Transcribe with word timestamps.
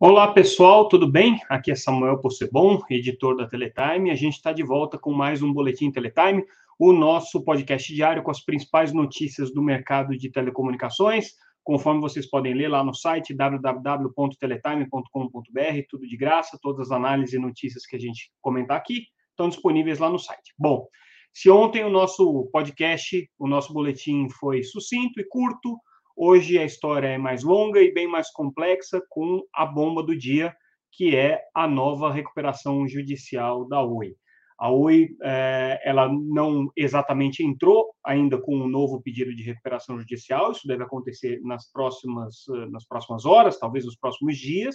Olá 0.00 0.32
pessoal, 0.32 0.86
tudo 0.86 1.10
bem? 1.10 1.40
Aqui 1.48 1.72
é 1.72 1.74
Samuel 1.74 2.20
Possebon, 2.20 2.80
editor 2.88 3.36
da 3.36 3.48
Teletime. 3.48 4.12
A 4.12 4.14
gente 4.14 4.34
está 4.34 4.52
de 4.52 4.62
volta 4.62 4.96
com 4.96 5.12
mais 5.12 5.42
um 5.42 5.52
Boletim 5.52 5.90
Teletime, 5.90 6.44
o 6.78 6.92
nosso 6.92 7.42
podcast 7.42 7.92
diário 7.92 8.22
com 8.22 8.30
as 8.30 8.38
principais 8.38 8.92
notícias 8.92 9.52
do 9.52 9.60
mercado 9.60 10.16
de 10.16 10.30
telecomunicações. 10.30 11.32
Conforme 11.64 12.00
vocês 12.00 12.30
podem 12.30 12.54
ler 12.54 12.68
lá 12.68 12.84
no 12.84 12.94
site 12.94 13.34
www.teletime.com.br, 13.34 15.86
tudo 15.90 16.06
de 16.06 16.16
graça, 16.16 16.56
todas 16.62 16.92
as 16.92 16.96
análises 16.96 17.34
e 17.34 17.38
notícias 17.40 17.84
que 17.84 17.96
a 17.96 18.00
gente 18.00 18.30
comentar 18.40 18.76
aqui 18.76 19.02
estão 19.30 19.48
disponíveis 19.48 19.98
lá 19.98 20.08
no 20.08 20.20
site. 20.20 20.54
Bom, 20.56 20.86
se 21.34 21.50
ontem 21.50 21.82
o 21.82 21.90
nosso 21.90 22.48
podcast, 22.52 23.28
o 23.36 23.48
nosso 23.48 23.72
boletim 23.72 24.28
foi 24.28 24.62
sucinto 24.62 25.20
e 25.20 25.24
curto, 25.24 25.76
Hoje 26.20 26.58
a 26.58 26.64
história 26.64 27.06
é 27.06 27.16
mais 27.16 27.44
longa 27.44 27.80
e 27.80 27.94
bem 27.94 28.08
mais 28.08 28.28
complexa, 28.32 29.00
com 29.08 29.40
a 29.54 29.64
bomba 29.64 30.02
do 30.02 30.18
dia, 30.18 30.52
que 30.90 31.14
é 31.14 31.40
a 31.54 31.68
nova 31.68 32.10
recuperação 32.10 32.88
judicial 32.88 33.64
da 33.68 33.80
Oi. 33.84 34.16
A 34.58 34.68
Oi, 34.68 35.10
é, 35.22 35.80
ela 35.84 36.08
não 36.12 36.72
exatamente 36.76 37.44
entrou 37.44 37.94
ainda 38.04 38.36
com 38.36 38.52
um 38.56 38.66
novo 38.66 39.00
pedido 39.00 39.32
de 39.32 39.44
recuperação 39.44 39.96
judicial, 39.96 40.50
isso 40.50 40.66
deve 40.66 40.82
acontecer 40.82 41.40
nas 41.44 41.70
próximas, 41.70 42.42
nas 42.72 42.84
próximas 42.84 43.24
horas, 43.24 43.56
talvez 43.56 43.84
nos 43.84 43.96
próximos 43.96 44.36
dias, 44.36 44.74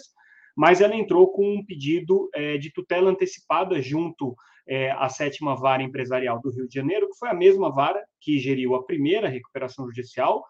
mas 0.56 0.80
ela 0.80 0.96
entrou 0.96 1.30
com 1.34 1.58
um 1.58 1.66
pedido 1.66 2.30
é, 2.34 2.58
de 2.58 2.72
tutela 2.72 3.12
antecipada 3.12 3.82
junto 3.82 4.34
é, 4.66 4.92
à 4.92 5.10
sétima 5.10 5.58
vara 5.58 5.84
empresarial 5.84 6.40
do 6.40 6.52
Rio 6.52 6.70
de 6.70 6.74
Janeiro, 6.74 7.10
que 7.10 7.18
foi 7.20 7.28
a 7.28 7.34
mesma 7.34 7.70
vara 7.70 8.02
que 8.22 8.40
geriu 8.40 8.76
a 8.76 8.86
primeira 8.86 9.28
recuperação 9.28 9.86
judicial, 9.88 10.42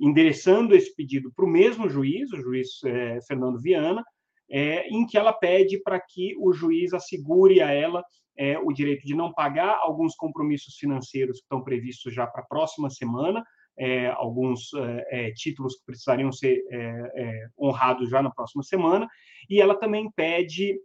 endereçando 0.00 0.74
esse 0.74 0.94
pedido 0.94 1.30
para 1.34 1.44
o 1.44 1.48
mesmo 1.48 1.88
juiz, 1.88 2.32
o 2.32 2.40
juiz 2.40 2.82
é, 2.84 3.20
Fernando 3.26 3.60
Viana, 3.60 4.02
é, 4.50 4.88
em 4.88 5.06
que 5.06 5.16
ela 5.16 5.32
pede 5.32 5.80
para 5.82 6.00
que 6.00 6.34
o 6.38 6.52
juiz 6.52 6.92
assegure 6.92 7.60
a 7.60 7.70
ela 7.70 8.02
é, 8.36 8.58
o 8.58 8.72
direito 8.72 9.06
de 9.06 9.14
não 9.14 9.32
pagar 9.32 9.78
alguns 9.82 10.14
compromissos 10.16 10.74
financeiros 10.76 11.38
que 11.38 11.44
estão 11.44 11.62
previstos 11.62 12.14
já 12.14 12.26
para 12.26 12.42
a 12.42 12.46
próxima 12.46 12.88
semana, 12.88 13.44
é, 13.78 14.08
alguns 14.08 14.72
é, 14.74 15.06
é, 15.10 15.32
títulos 15.32 15.76
que 15.76 15.84
precisariam 15.86 16.32
ser 16.32 16.62
honrados 17.58 18.08
já 18.08 18.22
na 18.22 18.30
próxima 18.30 18.62
semana, 18.62 19.06
e 19.48 19.60
ela 19.60 19.74
também 19.74 20.10
pede 20.12 20.78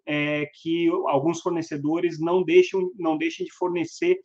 que 0.61 0.89
alguns 1.07 1.41
fornecedores 1.41 2.19
não 2.19 2.43
deixem, 2.43 2.89
não 2.97 3.17
deixem 3.17 3.45
de 3.45 3.53
fornecer 3.53 4.17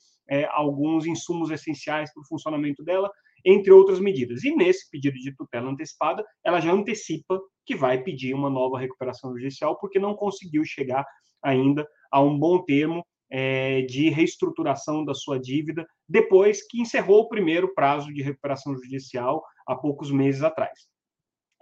alguns 0.51 1.07
insumos 1.07 1.51
essenciais 1.51 2.13
para 2.13 2.23
o 2.23 2.27
funcionamento 2.27 2.83
dela, 2.85 3.11
entre 3.45 3.73
outras 3.73 4.01
medidas. 4.01 4.45
E 4.45 4.55
nesse 4.55 4.91
pedido 4.91 5.17
de 5.19 5.35
tutela 5.35 5.71
antecipada, 5.71 6.25
ela 6.45 6.61
já 6.61 6.73
antecipa 6.73 7.41
que 7.67 7.75
vai 7.75 8.03
pedir 8.03 8.35
uma 8.35 8.51
nova 8.51 8.79
recuperação 8.79 9.33
judicial, 9.33 9.79
porque 9.79 9.99
não 9.99 10.15
conseguiu 10.15 10.65
chegar 10.65 11.05
ainda 11.43 11.87
a 12.11 12.21
um 12.21 12.39
bom 12.39 12.63
termo 12.63 13.05
é, 13.31 13.83
de 13.83 14.09
reestruturação 14.11 15.05
da 15.05 15.15
sua 15.15 15.39
dívida, 15.39 15.87
depois 16.09 16.67
que 16.67 16.81
encerrou 16.81 17.21
o 17.21 17.29
primeiro 17.29 17.73
prazo 17.75 18.13
de 18.13 18.23
recuperação 18.23 18.75
judicial 18.75 19.43
há 19.67 19.77
poucos 19.77 20.11
meses 20.11 20.43
atrás. 20.43 20.89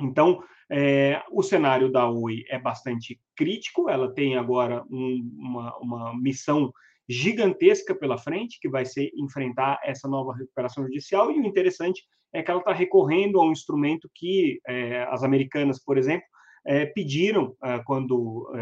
Então, 0.01 0.43
é, 0.71 1.23
o 1.31 1.43
cenário 1.43 1.91
da 1.91 2.09
Oi 2.09 2.45
é 2.49 2.59
bastante 2.59 3.21
crítico, 3.37 3.89
ela 3.89 4.13
tem 4.15 4.37
agora 4.37 4.85
um, 4.91 5.31
uma, 5.37 5.77
uma 5.79 6.17
missão 6.19 6.73
gigantesca 7.09 7.95
pela 7.95 8.19
frente, 8.19 8.59
que 8.61 8.69
vai 8.69 8.85
ser 8.85 9.11
enfrentar 9.17 9.81
essa 9.83 10.07
nova 10.07 10.35
recuperação 10.35 10.85
judicial. 10.85 11.31
E 11.31 11.41
o 11.41 11.47
interessante 11.47 12.03
é 12.33 12.43
que 12.43 12.51
ela 12.51 12.61
está 12.61 12.73
recorrendo 12.73 13.41
a 13.41 13.47
um 13.47 13.53
instrumento 13.53 14.11
que 14.15 14.61
é, 14.69 15.03
as 15.05 15.23
americanas, 15.23 15.83
por 15.83 15.97
exemplo, 15.97 16.27
é, 16.67 16.85
pediram 16.85 17.57
é, 17.65 17.79
quando 17.85 18.53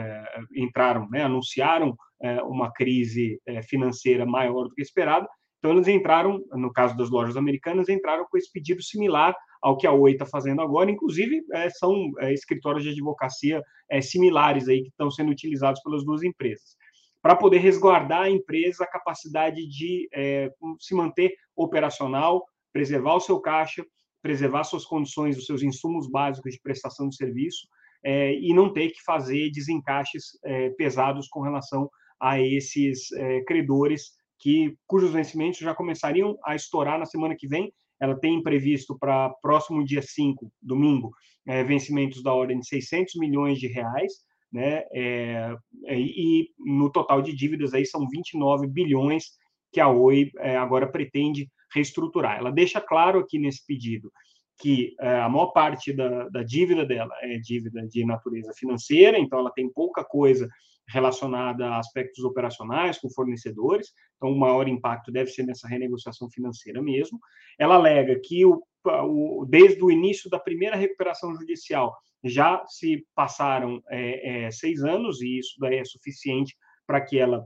entraram, 0.54 1.08
né, 1.10 1.22
anunciaram 1.22 1.96
uma 2.44 2.72
crise 2.72 3.38
financeira 3.68 4.24
maior 4.24 4.64
do 4.64 4.74
que 4.74 4.80
esperado. 4.80 5.28
Então, 5.58 5.72
eles 5.72 5.86
entraram, 5.86 6.42
no 6.52 6.72
caso 6.72 6.96
das 6.96 7.10
lojas 7.10 7.36
americanas, 7.36 7.90
entraram 7.90 8.24
com 8.30 8.38
esse 8.38 8.50
pedido 8.50 8.82
similar 8.82 9.36
ao 9.60 9.76
que 9.76 9.86
a 9.86 9.92
Oi 9.92 10.12
está 10.12 10.24
fazendo 10.24 10.62
agora. 10.62 10.90
Inclusive, 10.90 11.42
são 11.78 12.12
escritórios 12.30 12.84
de 12.84 12.90
advocacia 12.90 13.62
similares 14.00 14.66
aí 14.66 14.82
que 14.82 14.88
estão 14.88 15.10
sendo 15.10 15.30
utilizados 15.30 15.82
pelas 15.82 16.06
duas 16.06 16.22
empresas 16.22 16.76
para 17.26 17.34
poder 17.34 17.58
resguardar 17.58 18.22
a 18.22 18.30
empresa 18.30 18.84
a 18.84 18.86
capacidade 18.86 19.66
de 19.66 20.08
é, 20.14 20.48
se 20.78 20.94
manter 20.94 21.34
operacional, 21.56 22.46
preservar 22.72 23.16
o 23.16 23.20
seu 23.20 23.40
caixa, 23.40 23.84
preservar 24.22 24.62
suas 24.62 24.84
condições, 24.84 25.36
os 25.36 25.44
seus 25.44 25.60
insumos 25.60 26.08
básicos 26.08 26.52
de 26.52 26.60
prestação 26.60 27.08
de 27.08 27.16
serviço 27.16 27.66
é, 28.04 28.32
e 28.32 28.54
não 28.54 28.72
ter 28.72 28.90
que 28.90 29.02
fazer 29.02 29.50
desencaixes 29.50 30.38
é, 30.44 30.70
pesados 30.78 31.26
com 31.26 31.40
relação 31.40 31.90
a 32.20 32.40
esses 32.40 33.10
é, 33.10 33.40
credores 33.40 34.12
que 34.38 34.76
cujos 34.86 35.10
vencimentos 35.10 35.58
já 35.58 35.74
começariam 35.74 36.38
a 36.44 36.54
estourar 36.54 36.96
na 36.96 37.06
semana 37.06 37.34
que 37.36 37.48
vem. 37.48 37.72
Ela 38.00 38.16
tem 38.16 38.40
previsto 38.40 38.96
para 38.96 39.30
próximo 39.42 39.84
dia 39.84 40.00
5, 40.00 40.48
domingo, 40.62 41.10
é, 41.44 41.64
vencimentos 41.64 42.22
da 42.22 42.32
ordem 42.32 42.60
de 42.60 42.68
600 42.68 43.16
milhões 43.16 43.58
de 43.58 43.66
reais 43.66 44.12
né? 44.56 44.84
É, 44.90 45.54
é, 45.84 46.00
e 46.00 46.48
no 46.58 46.90
total 46.90 47.20
de 47.20 47.36
dívidas 47.36 47.74
aí 47.74 47.84
são 47.84 48.08
29 48.08 48.66
bilhões 48.66 49.32
que 49.70 49.78
a 49.78 49.88
Oi 49.88 50.30
é, 50.38 50.56
agora 50.56 50.90
pretende 50.90 51.46
reestruturar. 51.74 52.38
Ela 52.38 52.50
deixa 52.50 52.80
claro 52.80 53.18
aqui 53.18 53.38
nesse 53.38 53.64
pedido 53.66 54.10
que 54.58 54.94
é, 54.98 55.20
a 55.20 55.28
maior 55.28 55.48
parte 55.48 55.92
da, 55.92 56.30
da, 56.30 56.42
dívida 56.42 56.86
dela 56.86 57.14
é 57.20 57.36
dívida 57.36 57.86
de 57.86 58.06
natureza 58.06 58.50
financeira, 58.56 59.18
então 59.18 59.38
ela 59.38 59.50
tem 59.50 59.70
pouca 59.70 60.02
coisa 60.02 60.48
relacionada 60.88 61.66
a 61.68 61.78
aspectos 61.78 62.24
operacionais 62.24 62.96
com 62.96 63.10
fornecedores, 63.10 63.92
então 64.16 64.30
o 64.32 64.38
maior 64.38 64.66
impacto 64.66 65.12
deve 65.12 65.30
ser 65.30 65.42
nessa 65.42 65.68
renegociação 65.68 66.30
financeira 66.30 66.80
mesmo. 66.80 67.20
Ela 67.58 67.74
alega 67.74 68.18
que 68.18 68.46
o, 68.46 68.62
o, 68.82 69.44
desde 69.46 69.84
o 69.84 69.90
início 69.90 70.30
da 70.30 70.38
primeira 70.38 70.74
recuperação 70.74 71.34
judicial 71.34 71.94
já 72.28 72.64
se 72.66 73.06
passaram 73.14 73.80
é, 73.88 74.46
é, 74.46 74.50
seis 74.50 74.82
anos 74.82 75.20
e 75.20 75.38
isso 75.38 75.54
daí 75.58 75.78
é 75.78 75.84
suficiente 75.84 76.54
para 76.86 77.00
que 77.00 77.18
ela 77.18 77.44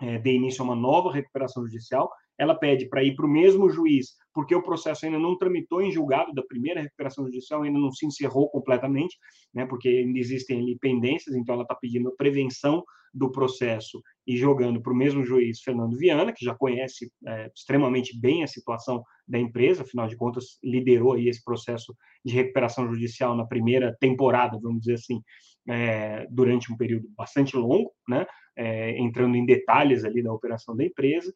é, 0.00 0.18
dê 0.18 0.34
início 0.34 0.62
a 0.62 0.64
uma 0.64 0.76
nova 0.76 1.12
recuperação 1.12 1.64
judicial. 1.64 2.10
Ela 2.38 2.54
pede 2.54 2.88
para 2.88 3.02
ir 3.02 3.14
para 3.14 3.26
o 3.26 3.30
mesmo 3.30 3.68
juiz, 3.68 4.16
porque 4.32 4.54
o 4.54 4.62
processo 4.62 5.06
ainda 5.06 5.18
não 5.18 5.36
tramitou 5.36 5.82
em 5.82 5.90
julgado 5.90 6.32
da 6.32 6.42
primeira 6.42 6.80
recuperação 6.80 7.24
judicial, 7.24 7.62
ainda 7.62 7.78
não 7.78 7.90
se 7.90 8.06
encerrou 8.06 8.48
completamente, 8.50 9.16
né, 9.52 9.66
porque 9.66 9.88
ainda 9.88 10.18
existem 10.18 10.60
ali 10.60 10.78
pendências, 10.78 11.34
então 11.34 11.54
ela 11.54 11.62
está 11.62 11.74
pedindo 11.74 12.08
a 12.08 12.16
prevenção 12.16 12.84
do 13.12 13.30
processo 13.30 14.00
e 14.26 14.36
jogando 14.36 14.80
para 14.80 14.92
o 14.92 14.96
mesmo 14.96 15.24
juiz 15.24 15.60
Fernando 15.60 15.96
Viana, 15.96 16.32
que 16.32 16.44
já 16.44 16.54
conhece 16.54 17.10
é, 17.26 17.50
extremamente 17.54 18.16
bem 18.18 18.44
a 18.44 18.46
situação 18.46 19.02
da 19.26 19.38
empresa, 19.38 19.82
afinal 19.82 20.06
de 20.06 20.16
contas, 20.16 20.58
liderou 20.62 21.14
aí 21.14 21.28
esse 21.28 21.42
processo 21.42 21.94
de 22.24 22.34
recuperação 22.34 22.88
judicial 22.92 23.36
na 23.36 23.44
primeira 23.44 23.96
temporada, 23.98 24.58
vamos 24.62 24.80
dizer 24.80 24.94
assim, 24.94 25.20
é, 25.68 26.26
durante 26.30 26.72
um 26.72 26.76
período 26.76 27.08
bastante 27.16 27.56
longo, 27.56 27.92
né, 28.08 28.24
é, 28.56 28.98
entrando 28.98 29.36
em 29.36 29.44
detalhes 29.44 30.04
ali 30.04 30.22
da 30.22 30.32
operação 30.32 30.76
da 30.76 30.84
empresa. 30.84 31.32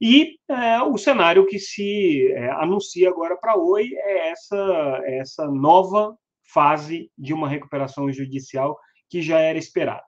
E 0.00 0.36
é, 0.48 0.80
o 0.82 0.96
cenário 0.96 1.46
que 1.46 1.58
se 1.58 2.30
é, 2.32 2.50
anuncia 2.52 3.08
agora 3.08 3.36
para 3.36 3.52
a 3.52 3.58
Oi 3.58 3.90
é 3.94 4.28
essa, 4.30 5.02
essa 5.04 5.46
nova 5.48 6.16
fase 6.52 7.10
de 7.18 7.34
uma 7.34 7.48
recuperação 7.48 8.10
judicial 8.12 8.78
que 9.10 9.20
já 9.20 9.38
era 9.38 9.58
esperada. 9.58 10.04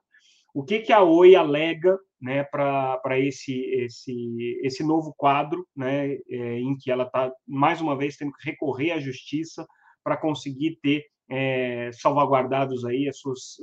O 0.53 0.63
que, 0.63 0.79
que 0.79 0.93
a 0.93 1.01
Oi 1.01 1.35
alega 1.35 1.97
né, 2.21 2.43
para 2.43 3.19
esse, 3.19 3.53
esse, 3.53 4.59
esse 4.63 4.83
novo 4.83 5.13
quadro, 5.17 5.67
né, 5.75 6.13
é, 6.29 6.59
em 6.59 6.77
que 6.77 6.91
ela 6.91 7.03
está, 7.03 7.31
mais 7.47 7.81
uma 7.81 7.97
vez, 7.97 8.15
tendo 8.15 8.31
que 8.33 8.49
recorrer 8.49 8.91
à 8.91 8.99
justiça 8.99 9.65
para 10.03 10.17
conseguir 10.17 10.77
ter 10.81 11.05
é, 11.29 11.91
salvaguardados 11.93 12.85
aí 12.85 13.07
as 13.07 13.17
suas, 13.17 13.57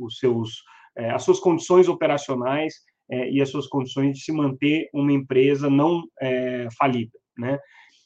os 0.00 0.18
seus, 0.18 0.62
é, 0.96 1.10
as 1.10 1.22
suas 1.22 1.40
condições 1.40 1.88
operacionais 1.88 2.74
é, 3.10 3.30
e 3.30 3.40
as 3.40 3.50
suas 3.50 3.66
condições 3.66 4.14
de 4.14 4.24
se 4.24 4.32
manter 4.32 4.88
uma 4.92 5.12
empresa 5.12 5.70
não 5.70 6.02
é, 6.20 6.68
falida. 6.78 7.18
Né? 7.38 7.58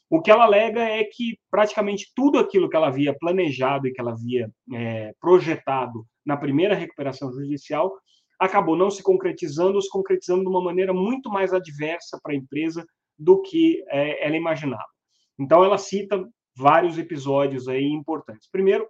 O 0.09 0.21
que 0.21 0.29
ela 0.29 0.43
alega 0.43 0.81
é 0.81 1.03
que 1.03 1.37
praticamente 1.49 2.11
tudo 2.15 2.37
aquilo 2.37 2.69
que 2.69 2.75
ela 2.75 2.87
havia 2.87 3.17
planejado 3.17 3.87
e 3.87 3.93
que 3.93 4.01
ela 4.01 4.11
havia 4.11 4.49
é, 4.73 5.13
projetado 5.19 6.05
na 6.25 6.35
primeira 6.35 6.75
recuperação 6.75 7.31
judicial 7.31 7.91
acabou 8.39 8.75
não 8.75 8.89
se 8.89 9.03
concretizando, 9.03 9.75
ou 9.75 9.81
se 9.81 9.89
concretizando 9.89 10.41
de 10.41 10.49
uma 10.49 10.63
maneira 10.63 10.91
muito 10.91 11.29
mais 11.29 11.53
adversa 11.53 12.19
para 12.21 12.33
a 12.33 12.35
empresa 12.35 12.83
do 13.17 13.41
que 13.41 13.83
é, 13.89 14.25
ela 14.25 14.35
imaginava. 14.35 14.83
Então, 15.39 15.63
ela 15.63 15.77
cita 15.77 16.27
vários 16.57 16.97
episódios 16.97 17.67
aí 17.67 17.85
importantes. 17.85 18.49
Primeiro, 18.51 18.87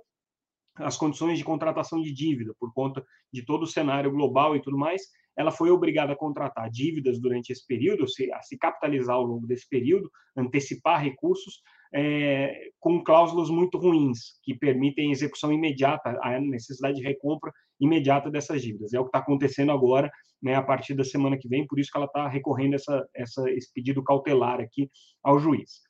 as 0.75 0.97
condições 0.97 1.37
de 1.37 1.43
contratação 1.43 2.01
de 2.01 2.13
dívida, 2.13 2.53
por 2.59 2.73
conta 2.73 3.05
de 3.31 3.45
todo 3.45 3.63
o 3.63 3.67
cenário 3.67 4.09
global 4.09 4.55
e 4.55 4.61
tudo 4.61 4.77
mais, 4.77 5.01
ela 5.37 5.51
foi 5.51 5.71
obrigada 5.71 6.13
a 6.13 6.15
contratar 6.15 6.69
dívidas 6.69 7.19
durante 7.19 7.51
esse 7.51 7.65
período, 7.65 8.05
a 8.33 8.41
se 8.41 8.57
capitalizar 8.57 9.15
ao 9.15 9.23
longo 9.23 9.47
desse 9.47 9.67
período, 9.67 10.09
antecipar 10.35 11.01
recursos, 11.01 11.61
é, 11.93 12.69
com 12.79 13.03
cláusulas 13.03 13.49
muito 13.49 13.77
ruins, 13.77 14.39
que 14.43 14.53
permitem 14.53 15.11
execução 15.11 15.51
imediata, 15.51 16.17
a 16.21 16.39
necessidade 16.39 16.97
de 16.97 17.03
recompra 17.03 17.51
imediata 17.79 18.29
dessas 18.29 18.61
dívidas. 18.61 18.93
É 18.93 18.99
o 18.99 19.03
que 19.03 19.09
está 19.09 19.19
acontecendo 19.19 19.71
agora, 19.71 20.09
né, 20.41 20.55
a 20.55 20.63
partir 20.63 20.93
da 20.93 21.03
semana 21.03 21.37
que 21.37 21.47
vem, 21.47 21.67
por 21.67 21.79
isso 21.79 21.91
que 21.91 21.97
ela 21.97 22.05
está 22.05 22.27
recorrendo 22.27 22.75
essa, 22.75 23.05
essa, 23.13 23.49
esse 23.51 23.71
pedido 23.73 24.03
cautelar 24.03 24.59
aqui 24.59 24.89
ao 25.23 25.39
juiz. 25.39 25.81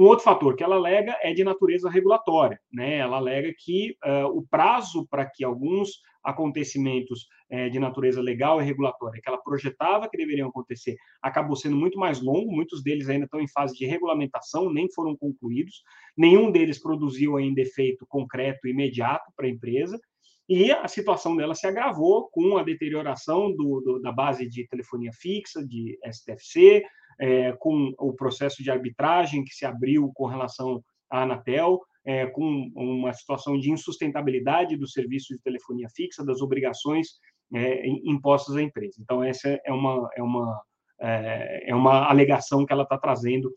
Um 0.00 0.06
outro 0.06 0.24
fator 0.24 0.56
que 0.56 0.64
ela 0.64 0.76
alega 0.76 1.14
é 1.20 1.34
de 1.34 1.44
natureza 1.44 1.90
regulatória. 1.90 2.58
Né? 2.72 2.96
Ela 2.96 3.18
alega 3.18 3.52
que 3.54 3.94
uh, 4.02 4.28
o 4.34 4.42
prazo 4.48 5.06
para 5.10 5.26
que 5.26 5.44
alguns 5.44 6.00
acontecimentos 6.24 7.26
uh, 7.52 7.68
de 7.68 7.78
natureza 7.78 8.22
legal 8.22 8.62
e 8.62 8.64
regulatória 8.64 9.20
que 9.22 9.28
ela 9.28 9.36
projetava 9.36 10.08
que 10.08 10.16
deveriam 10.16 10.48
acontecer 10.48 10.96
acabou 11.20 11.54
sendo 11.54 11.76
muito 11.76 11.98
mais 11.98 12.22
longo, 12.22 12.50
muitos 12.50 12.82
deles 12.82 13.10
ainda 13.10 13.26
estão 13.26 13.42
em 13.42 13.48
fase 13.48 13.76
de 13.76 13.84
regulamentação, 13.84 14.72
nem 14.72 14.90
foram 14.90 15.14
concluídos, 15.14 15.82
nenhum 16.16 16.50
deles 16.50 16.80
produziu 16.80 17.36
ainda 17.36 17.60
efeito 17.60 18.06
concreto 18.08 18.66
imediato 18.66 19.30
para 19.36 19.44
a 19.44 19.50
empresa, 19.50 20.00
e 20.48 20.72
a 20.72 20.88
situação 20.88 21.36
dela 21.36 21.54
se 21.54 21.66
agravou 21.66 22.30
com 22.30 22.56
a 22.56 22.62
deterioração 22.62 23.54
do, 23.54 23.82
do, 23.82 24.00
da 24.00 24.10
base 24.10 24.48
de 24.48 24.66
telefonia 24.66 25.12
fixa, 25.12 25.64
de 25.64 25.98
STFC, 26.10 26.84
é, 27.20 27.52
com 27.52 27.92
o 27.98 28.12
processo 28.14 28.62
de 28.62 28.70
arbitragem 28.70 29.44
que 29.44 29.54
se 29.54 29.66
abriu 29.66 30.10
com 30.14 30.26
relação 30.26 30.82
à 31.10 31.22
Anatel, 31.22 31.80
é, 32.04 32.26
com 32.26 32.70
uma 32.74 33.12
situação 33.12 33.58
de 33.58 33.70
insustentabilidade 33.70 34.76
do 34.76 34.88
serviço 34.88 35.34
de 35.34 35.42
telefonia 35.42 35.88
fixa, 35.94 36.24
das 36.24 36.40
obrigações 36.40 37.08
é, 37.54 37.86
impostas 38.04 38.56
à 38.56 38.62
empresa. 38.62 38.96
Então, 39.00 39.22
essa 39.22 39.60
é 39.64 39.72
uma, 39.72 40.08
é 40.16 40.22
uma, 40.22 40.60
é, 41.00 41.70
é 41.70 41.74
uma 41.74 42.08
alegação 42.08 42.64
que 42.64 42.72
ela 42.72 42.84
está 42.84 42.96
trazendo 42.96 43.52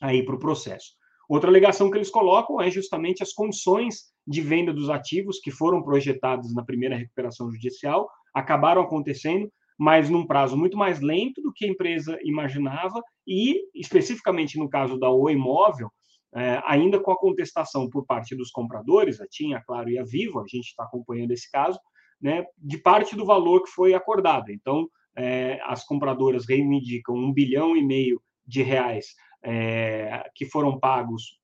aí 0.00 0.24
para 0.24 0.34
o 0.34 0.38
processo. 0.38 0.96
Outra 1.28 1.50
alegação 1.50 1.90
que 1.90 1.98
eles 1.98 2.10
colocam 2.10 2.58
é 2.58 2.70
justamente 2.70 3.22
as 3.22 3.34
condições 3.34 4.04
de 4.26 4.40
venda 4.40 4.72
dos 4.72 4.88
ativos 4.88 5.38
que 5.40 5.50
foram 5.50 5.82
projetados 5.82 6.54
na 6.54 6.64
primeira 6.64 6.96
recuperação 6.96 7.50
judicial, 7.50 8.08
acabaram 8.32 8.80
acontecendo, 8.80 9.52
mas 9.78 10.10
num 10.10 10.26
prazo 10.26 10.56
muito 10.56 10.76
mais 10.76 11.00
lento 11.00 11.40
do 11.40 11.52
que 11.52 11.64
a 11.64 11.68
empresa 11.68 12.18
imaginava 12.22 13.00
e, 13.26 13.62
especificamente 13.74 14.58
no 14.58 14.68
caso 14.68 14.98
da 14.98 15.08
Oi 15.08 15.34
Imóvel, 15.34 15.88
é, 16.34 16.60
ainda 16.66 17.00
com 17.00 17.12
a 17.12 17.16
contestação 17.16 17.88
por 17.88 18.04
parte 18.04 18.36
dos 18.36 18.50
compradores, 18.50 19.20
a 19.20 19.26
TIM, 19.26 19.54
a 19.54 19.62
Claro 19.62 19.88
e 19.88 19.98
a 19.98 20.04
Vivo, 20.04 20.40
a 20.40 20.46
gente 20.46 20.66
está 20.66 20.84
acompanhando 20.84 21.30
esse 21.30 21.50
caso, 21.50 21.78
né, 22.20 22.44
de 22.58 22.76
parte 22.78 23.14
do 23.16 23.24
valor 23.24 23.62
que 23.62 23.70
foi 23.70 23.94
acordado. 23.94 24.50
Então, 24.50 24.88
é, 25.16 25.60
as 25.64 25.84
compradoras 25.84 26.46
reivindicam 26.46 27.14
um 27.14 27.32
bilhão 27.32 27.76
e 27.76 27.82
meio 27.82 28.20
de 28.46 28.62
reais 28.62 29.14
é, 29.42 30.28
que 30.34 30.44
foram 30.44 30.78
pagos 30.78 31.38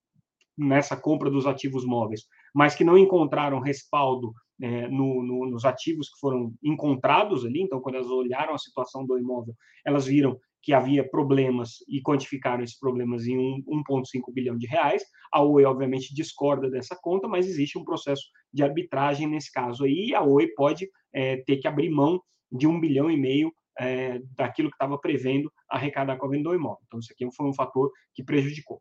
nessa 0.57 0.97
compra 0.97 1.31
dos 1.31 1.47
ativos 1.47 1.85
móveis, 1.85 2.23
mas 2.55 2.75
que 2.75 2.85
não 2.85 2.99
encontraram 2.99 3.61
respaldo 3.61 4.33
é, 4.63 4.89
no, 4.89 5.23
no, 5.23 5.51
nos 5.51 5.65
ativos 5.65 6.09
que 6.09 6.19
foram 6.19 6.53
encontrados 6.63 7.45
ali. 7.45 7.63
Então, 7.63 7.81
quando 7.81 7.97
elas 7.97 8.11
olharam 8.11 8.55
a 8.55 8.59
situação 8.59 9.05
do 9.05 9.19
imóvel, 9.19 9.55
elas 9.85 10.07
viram 10.07 10.39
que 10.65 10.73
havia 10.73 11.07
problemas 11.07 11.77
e 11.87 12.01
quantificaram 12.01 12.65
esses 12.65 12.79
problemas 12.79 13.27
em 13.27 13.63
1,5 13.65 14.33
bilhão 14.33 14.57
de 14.57 14.67
reais. 14.67 15.03
A 15.31 15.43
Oi, 15.43 15.65
obviamente, 15.65 16.15
discorda 16.15 16.71
dessa 16.71 16.99
conta, 17.03 17.29
mas 17.29 17.47
existe 17.47 17.79
um 17.79 17.85
processo 17.85 18.23
de 18.53 18.63
arbitragem 18.63 19.29
nesse 19.29 19.53
caso 19.53 19.85
aí, 19.85 20.07
e 20.09 20.15
a 20.15 20.23
Oi 20.23 20.49
pode 20.57 20.89
é, 21.13 21.37
ter 21.39 21.59
que 21.59 21.69
abrir 21.69 21.91
mão 21.91 22.19
de 22.51 22.67
um 22.67 22.81
bilhão 22.81 23.11
e 23.11 23.17
meio 23.17 23.53
é, 23.79 24.21
daquilo 24.35 24.71
que 24.71 24.77
estava 24.77 24.99
prevendo 24.99 25.53
arrecadar 25.69 26.17
com 26.17 26.27
a 26.27 26.31
venda 26.31 26.49
do 26.49 26.55
imóvel. 26.55 26.81
Então, 26.87 26.99
isso 26.99 27.13
aqui 27.13 27.29
foi 27.37 27.47
um 27.47 27.55
fator 27.55 27.91
que 28.15 28.25
prejudicou. 28.25 28.81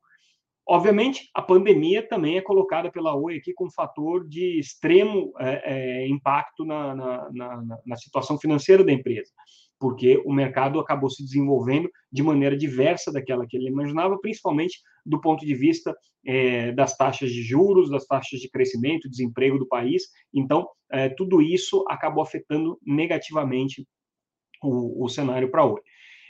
Obviamente, 0.67 1.29
a 1.33 1.41
pandemia 1.41 2.07
também 2.07 2.37
é 2.37 2.41
colocada 2.41 2.89
pela 2.89 3.15
Oi 3.15 3.35
aqui 3.35 3.53
como 3.53 3.71
fator 3.71 4.25
de 4.27 4.59
extremo 4.59 5.33
é, 5.37 5.61
é, 5.65 6.07
impacto 6.07 6.63
na, 6.63 6.95
na, 6.95 7.29
na, 7.31 7.79
na, 7.85 7.97
situação 7.97 8.39
financeira 8.39 8.81
da 8.81 8.93
empresa, 8.93 9.29
porque 9.77 10.21
o 10.25 10.31
mercado 10.31 10.79
acabou 10.79 11.09
se 11.09 11.21
desenvolvendo 11.21 11.89
de 12.09 12.23
maneira 12.23 12.55
diversa 12.55 13.11
daquela 13.11 13.45
que 13.45 13.57
ele 13.57 13.67
imaginava, 13.67 14.17
principalmente 14.21 14.79
do 15.05 15.19
ponto 15.19 15.45
de 15.45 15.53
vista 15.53 15.93
é, 16.25 16.71
das 16.71 16.95
taxas 16.95 17.29
de 17.29 17.43
juros, 17.43 17.89
das 17.89 18.05
taxas 18.05 18.39
de 18.39 18.49
crescimento, 18.49 19.09
desemprego 19.09 19.59
do 19.59 19.67
país. 19.67 20.03
Então, 20.33 20.69
é, 20.89 21.09
tudo 21.09 21.41
isso 21.41 21.83
acabou 21.89 22.23
afetando 22.23 22.79
negativamente 22.85 23.85
o, 24.61 25.03
o 25.03 25.09
cenário 25.09 25.51
para 25.51 25.63
a 25.63 25.65
Oi. 25.65 25.81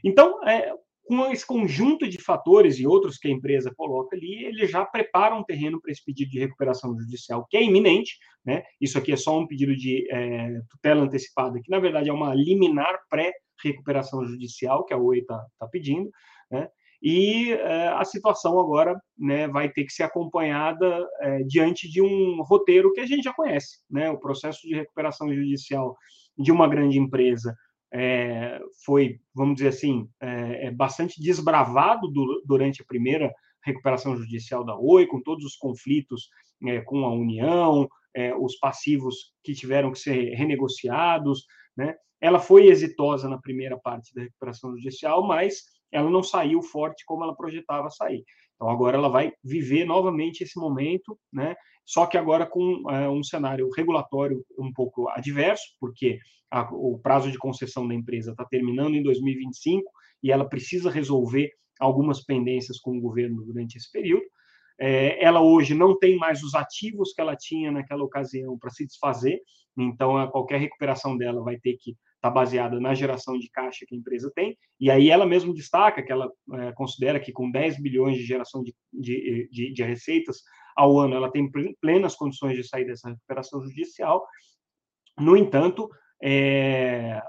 Então, 0.04 0.44
é, 0.48 0.74
com 1.06 1.32
esse 1.32 1.46
conjunto 1.46 2.08
de 2.08 2.22
fatores 2.22 2.80
e 2.80 2.88
outros 2.88 3.18
que 3.18 3.28
a 3.28 3.32
empresa 3.32 3.74
coloca 3.76 4.16
ali, 4.16 4.46
ele 4.46 4.66
já 4.66 4.86
prepara 4.86 5.36
um 5.36 5.44
terreno 5.44 5.82
para 5.82 5.92
esse 5.92 6.04
pedido 6.04 6.32
de 6.32 6.40
recuperação 6.40 6.98
judicial, 6.98 7.46
que 7.50 7.58
é 7.58 7.64
iminente, 7.64 8.18
né? 8.46 8.64
Isso 8.80 8.98
aqui 8.98 9.12
é 9.12 9.18
só 9.18 9.38
um 9.38 9.48
pedido 9.48 9.76
de 9.76 10.08
é, 10.10 10.62
tutela 10.70 11.02
antecipada, 11.02 11.60
que 11.62 11.70
na 11.70 11.80
verdade 11.80 12.10
é 12.10 12.14
uma 12.14 12.34
liminar 12.34 12.98
pré-recuperação 13.10 14.26
judicial 14.26 14.86
que 14.86 14.94
a 14.94 14.98
OE 14.98 15.20
está 15.20 15.46
tá 15.60 15.68
pedindo, 15.68 16.10
né? 16.50 16.70
E 17.02 17.52
é, 17.52 17.90
a 17.90 18.06
situação 18.06 18.58
agora 18.58 18.98
né, 19.18 19.46
vai 19.50 19.70
ter 19.70 19.84
que 19.84 19.92
ser 19.92 20.04
acompanhada 20.04 21.06
é, 21.20 21.40
diante 21.44 21.90
de 21.90 22.02
um 22.02 22.42
roteiro 22.44 22.94
que 22.94 23.02
a 23.02 23.06
gente 23.06 23.24
já 23.24 23.34
conhece, 23.34 23.80
né? 23.90 24.10
O 24.10 24.18
processo 24.18 24.62
de 24.66 24.74
recuperação 24.74 25.34
judicial 25.34 25.98
de 26.38 26.50
uma 26.50 26.68
grande 26.68 26.98
empresa 26.98 27.54
é, 27.94 28.60
foi, 28.84 29.20
vamos 29.36 29.56
dizer 29.56 29.70
assim, 29.70 30.10
é, 30.20 30.68
é, 30.68 30.72
bastante 30.72 31.22
desbravado 31.22 32.08
do, 32.08 32.42
durante 32.44 32.82
a 32.82 32.86
primeira 32.86 33.32
recuperação 33.64 34.18
judicial 34.18 34.64
da 34.66 34.76
Oi, 34.76 35.06
com 35.06 35.22
todos 35.22 35.46
os 35.46 35.56
conflitos 35.56 36.28
é, 36.66 36.82
com 36.82 37.06
a 37.06 37.14
União, 37.14 37.88
os 38.40 38.58
passivos 38.60 39.34
que 39.44 39.56
tiveram 39.56 39.92
que 39.92 39.98
ser 39.98 40.36
renegociados, 40.36 41.48
né? 41.76 41.96
Ela 42.22 42.40
foi 42.40 42.68
exitosa 42.68 43.28
na 43.28 43.42
primeira 43.42 43.76
parte 43.76 44.14
da 44.14 44.22
recuperação 44.22 44.70
judicial, 44.78 45.26
mas 45.26 45.64
ela 45.92 46.12
não 46.12 46.22
saiu 46.22 46.62
forte 46.62 47.04
como 47.08 47.24
ela 47.24 47.36
projetava 47.36 47.90
sair. 47.90 48.24
Então 48.56 48.70
agora 48.70 48.98
ela 48.98 49.10
vai 49.10 49.34
viver 49.44 49.86
novamente 49.86 50.44
esse 50.44 50.60
momento, 50.60 51.18
né? 51.32 51.56
Só 51.86 52.06
que 52.06 52.18
agora 52.18 52.46
com 52.46 52.90
é, 52.90 53.10
um 53.10 53.24
cenário 53.24 53.70
regulatório 53.76 54.44
um 54.58 54.72
pouco 54.72 55.10
adverso, 55.10 55.64
porque 55.80 56.20
a, 56.50 56.62
o 56.74 56.98
prazo 57.00 57.30
de 57.32 57.38
concessão 57.38 57.88
da 57.88 57.94
empresa 57.94 58.32
está 58.32 58.46
terminando 58.46 58.96
em 58.96 59.04
2025 59.04 59.84
e 60.22 60.32
ela 60.32 60.48
precisa 60.48 60.90
resolver 60.90 61.52
algumas 61.80 62.24
pendências 62.24 62.80
com 62.80 62.98
o 62.98 63.02
governo 63.02 63.44
durante 63.44 63.78
esse 63.78 63.92
período. 63.92 64.24
É, 64.80 65.24
ela 65.24 65.42
hoje 65.42 65.74
não 65.74 65.98
tem 65.98 66.18
mais 66.18 66.42
os 66.42 66.56
ativos 66.56 67.14
que 67.14 67.22
ela 67.22 67.36
tinha 67.36 67.72
naquela 67.72 68.04
ocasião 68.04 68.58
para 68.58 68.72
se 68.72 68.86
desfazer, 68.86 69.40
então 69.78 70.18
a 70.18 70.32
qualquer 70.32 70.60
recuperação 70.60 71.18
dela 71.18 71.44
vai 71.44 71.58
ter 71.60 71.78
que 71.80 71.96
estar 72.24 72.30
tá 72.30 72.34
baseada 72.34 72.80
na 72.80 72.94
geração 72.94 73.38
de 73.38 73.50
caixa 73.50 73.86
que 73.86 73.94
a 73.94 73.98
empresa 73.98 74.32
tem, 74.34 74.58
e 74.80 74.90
aí 74.90 75.10
ela 75.10 75.26
mesmo 75.26 75.54
destaca 75.54 76.02
que 76.02 76.12
ela 76.12 76.32
é, 76.54 76.72
considera 76.72 77.20
que 77.20 77.34
com 77.34 77.52
10 77.52 77.82
bilhões 77.82 78.18
de 78.18 78.24
geração 78.24 78.64
de, 78.64 78.74
de, 78.92 79.50
de, 79.52 79.74
de 79.74 79.84
receitas 79.84 80.42
ao 80.76 80.98
ano 80.98 81.16
ela 81.16 81.30
tem 81.30 81.52
plenas 81.82 82.16
condições 82.16 82.56
de 82.56 82.64
sair 82.64 82.86
dessa 82.86 83.10
recuperação 83.10 83.62
judicial. 83.62 84.26
No 85.20 85.36
entanto, 85.36 85.90
é, 86.22 87.22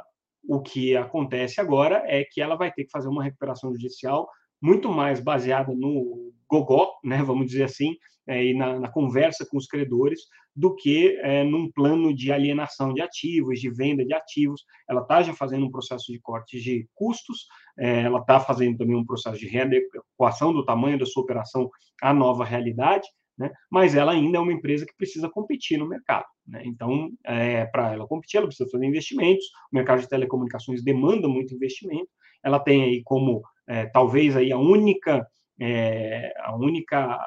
o 0.49 0.63
que 0.63 0.97
acontece 0.97 1.61
agora 1.61 2.03
é 2.07 2.25
que 2.25 2.41
ela 2.41 2.55
vai 2.55 2.73
ter 2.73 2.85
que 2.85 2.91
fazer 2.91 3.09
uma 3.09 3.25
recuperação 3.25 3.73
judicial 3.73 4.29
muito 4.63 4.89
mais 4.89 5.21
baseada 5.21 5.75
no 5.75 6.33
gogó, 6.49 6.93
né, 7.05 7.23
vamos 7.23 7.49
dizer 7.49 7.65
assim, 7.65 7.97
é, 8.27 8.45
e 8.45 8.55
na, 8.55 8.79
na, 8.81 8.89
conversa 8.89 9.47
com 9.49 9.57
os 9.57 9.67
credores, 9.67 10.21
do 10.55 10.75
que 10.75 11.19
é, 11.23 11.45
num 11.45 11.71
plano 11.71 12.15
de 12.15 12.33
alienação 12.33 12.95
de 12.95 13.03
ativos, 13.03 13.61
de 13.61 13.71
venda 13.71 14.05
de 14.05 14.15
ativos. 14.15 14.65
Ela 14.89 15.03
está 15.03 15.23
já 15.23 15.35
fazendo 15.35 15.67
um 15.67 15.71
processo 15.71 16.13
de 16.13 16.21
corte 16.21 16.61
de 16.61 16.89
custos, 16.95 17.47
é, 17.79 18.03
ela 18.03 18.21
está 18.21 18.41
fazendo 18.41 18.79
também 18.79 18.97
um 18.97 19.05
processo 19.05 19.39
de 19.39 19.47
readequação 19.47 20.53
do 20.53 20.65
tamanho 20.65 20.99
da 20.99 21.07
sua 21.07 21.23
operação 21.23 21.71
à 22.01 22.15
nova 22.15 22.45
realidade, 22.45 23.07
né? 23.37 23.51
mas 23.71 23.95
ela 23.95 24.13
ainda 24.13 24.39
é 24.39 24.41
uma 24.41 24.53
empresa 24.53 24.87
que 24.87 24.97
precisa 24.97 25.29
competir 25.29 25.79
no 25.79 25.89
mercado. 25.89 26.27
Né? 26.47 26.63
Então, 26.65 27.11
é, 27.25 27.65
para 27.67 27.93
ela 27.93 28.07
competir, 28.07 28.39
ela 28.39 28.47
precisa 28.47 28.71
fazer 28.71 28.87
investimentos, 28.87 29.45
o 29.73 29.77
mercado 29.77 30.01
de 30.01 30.09
telecomunicações 30.09 30.83
demanda 30.83 31.29
muito 31.29 31.55
investimento, 31.55 32.09
ela 32.43 32.61
tem 32.61 32.85
aí 32.85 33.03
como, 33.03 33.43
é, 33.67 33.87
talvez, 33.87 34.37
aí 34.37 34.53
a 34.53 34.59
única, 34.59 35.27
é, 35.61 36.33
a 36.41 36.55
única 36.57 37.19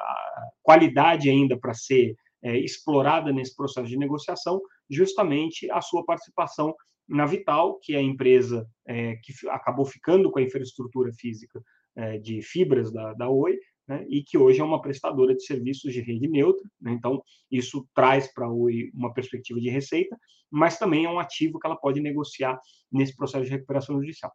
qualidade 0.62 1.30
ainda 1.30 1.58
para 1.58 1.74
ser 1.74 2.14
é, 2.42 2.56
explorada 2.58 3.32
nesse 3.32 3.54
processo 3.56 3.88
de 3.88 3.96
negociação, 3.96 4.60
justamente 4.88 5.70
a 5.70 5.80
sua 5.80 6.04
participação 6.04 6.74
na 7.08 7.24
Vital, 7.24 7.78
que 7.80 7.94
é 7.94 7.98
a 7.98 8.02
empresa 8.02 8.68
é, 8.86 9.16
que 9.16 9.32
acabou 9.48 9.86
ficando 9.86 10.30
com 10.30 10.38
a 10.38 10.42
infraestrutura 10.42 11.10
física 11.12 11.60
é, 11.96 12.18
de 12.18 12.42
fibras 12.42 12.92
da, 12.92 13.14
da 13.14 13.28
Oi, 13.28 13.58
né, 13.88 14.04
e 14.08 14.22
que 14.22 14.36
hoje 14.36 14.60
é 14.60 14.64
uma 14.64 14.82
prestadora 14.82 15.34
de 15.34 15.42
serviços 15.42 15.92
de 15.92 16.00
rede 16.00 16.28
neutra. 16.28 16.68
Né, 16.80 16.92
então, 16.92 17.22
isso 17.50 17.88
traz 17.94 18.32
para 18.32 18.46
a 18.46 18.52
Oi 18.52 18.90
uma 18.92 19.12
perspectiva 19.12 19.58
de 19.58 19.70
receita, 19.70 20.16
mas 20.50 20.78
também 20.78 21.06
é 21.06 21.10
um 21.10 21.18
ativo 21.18 21.58
que 21.58 21.66
ela 21.66 21.76
pode 21.76 22.00
negociar 22.00 22.58
nesse 22.92 23.16
processo 23.16 23.44
de 23.44 23.50
recuperação 23.50 23.98
judicial. 23.98 24.32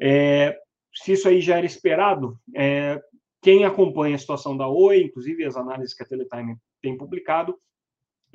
É, 0.00 0.56
se 0.94 1.12
isso 1.12 1.28
aí 1.28 1.40
já 1.40 1.56
era 1.56 1.66
esperado, 1.66 2.38
é, 2.54 3.00
Quem 3.42 3.64
acompanha 3.64 4.14
a 4.14 4.18
situação 4.18 4.56
da 4.56 4.68
Oi, 4.68 5.02
inclusive 5.02 5.44
as 5.44 5.56
análises 5.56 5.94
que 5.94 6.02
a 6.02 6.06
Teletime 6.06 6.56
tem 6.80 6.96
publicado, 6.96 7.56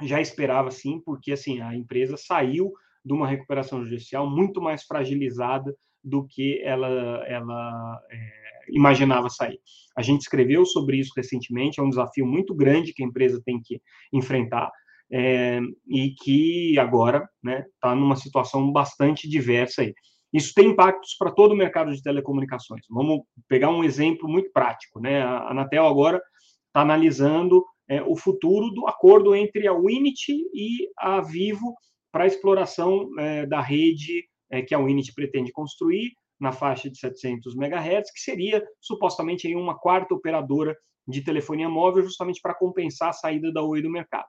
já 0.03 0.19
esperava 0.19 0.69
sim, 0.69 0.99
porque 0.99 1.31
assim 1.31 1.61
a 1.61 1.73
empresa 1.73 2.17
saiu 2.17 2.73
de 3.03 3.13
uma 3.13 3.27
recuperação 3.27 3.83
judicial 3.85 4.29
muito 4.29 4.61
mais 4.61 4.83
fragilizada 4.83 5.73
do 6.03 6.27
que 6.27 6.61
ela, 6.61 6.87
ela 7.25 8.01
é, 8.11 8.31
imaginava 8.69 9.29
sair. 9.29 9.59
A 9.95 10.01
gente 10.01 10.21
escreveu 10.21 10.65
sobre 10.65 10.97
isso 10.97 11.13
recentemente, 11.15 11.79
é 11.79 11.83
um 11.83 11.89
desafio 11.89 12.25
muito 12.25 12.53
grande 12.53 12.93
que 12.93 13.03
a 13.03 13.05
empresa 13.05 13.41
tem 13.43 13.61
que 13.61 13.81
enfrentar 14.11 14.69
é, 15.11 15.59
e 15.87 16.11
que 16.21 16.77
agora 16.77 17.17
está 17.19 17.29
né, 17.43 17.65
tá 17.79 17.95
numa 17.95 18.15
situação 18.15 18.71
bastante 18.71 19.27
diversa 19.27 19.81
aí. 19.81 19.93
Isso 20.33 20.53
tem 20.53 20.69
impactos 20.69 21.15
para 21.17 21.31
todo 21.31 21.53
o 21.53 21.55
mercado 21.55 21.93
de 21.93 22.01
telecomunicações. 22.01 22.85
Vamos 22.89 23.21
pegar 23.47 23.69
um 23.69 23.83
exemplo 23.83 24.27
muito 24.27 24.51
prático. 24.51 24.99
Né? 24.99 25.21
A 25.21 25.51
Anatel 25.51 25.85
agora 25.85 26.21
está 26.67 26.81
analisando 26.81 27.65
é, 27.89 28.01
o 28.01 28.15
futuro 28.15 28.69
do 28.71 28.87
acordo 28.87 29.35
entre 29.35 29.67
a 29.67 29.73
Winit 29.73 30.31
e 30.53 30.89
a 30.97 31.21
Vivo 31.21 31.73
para 32.11 32.25
a 32.25 32.27
exploração 32.27 33.09
é, 33.17 33.45
da 33.45 33.61
rede 33.61 34.27
é, 34.49 34.61
que 34.61 34.75
a 34.75 34.79
Winit 34.79 35.13
pretende 35.13 35.51
construir 35.51 36.11
na 36.39 36.51
faixa 36.51 36.89
de 36.89 36.97
700 36.97 37.55
MHz, 37.55 38.11
que 38.11 38.19
seria 38.19 38.63
supostamente 38.79 39.53
uma 39.55 39.77
quarta 39.77 40.13
operadora 40.13 40.75
de 41.07 41.21
telefonia 41.21 41.69
móvel, 41.69 42.03
justamente 42.03 42.41
para 42.41 42.53
compensar 42.53 43.09
a 43.09 43.13
saída 43.13 43.51
da 43.51 43.63
Oi 43.63 43.81
do 43.81 43.89
mercado. 43.89 44.27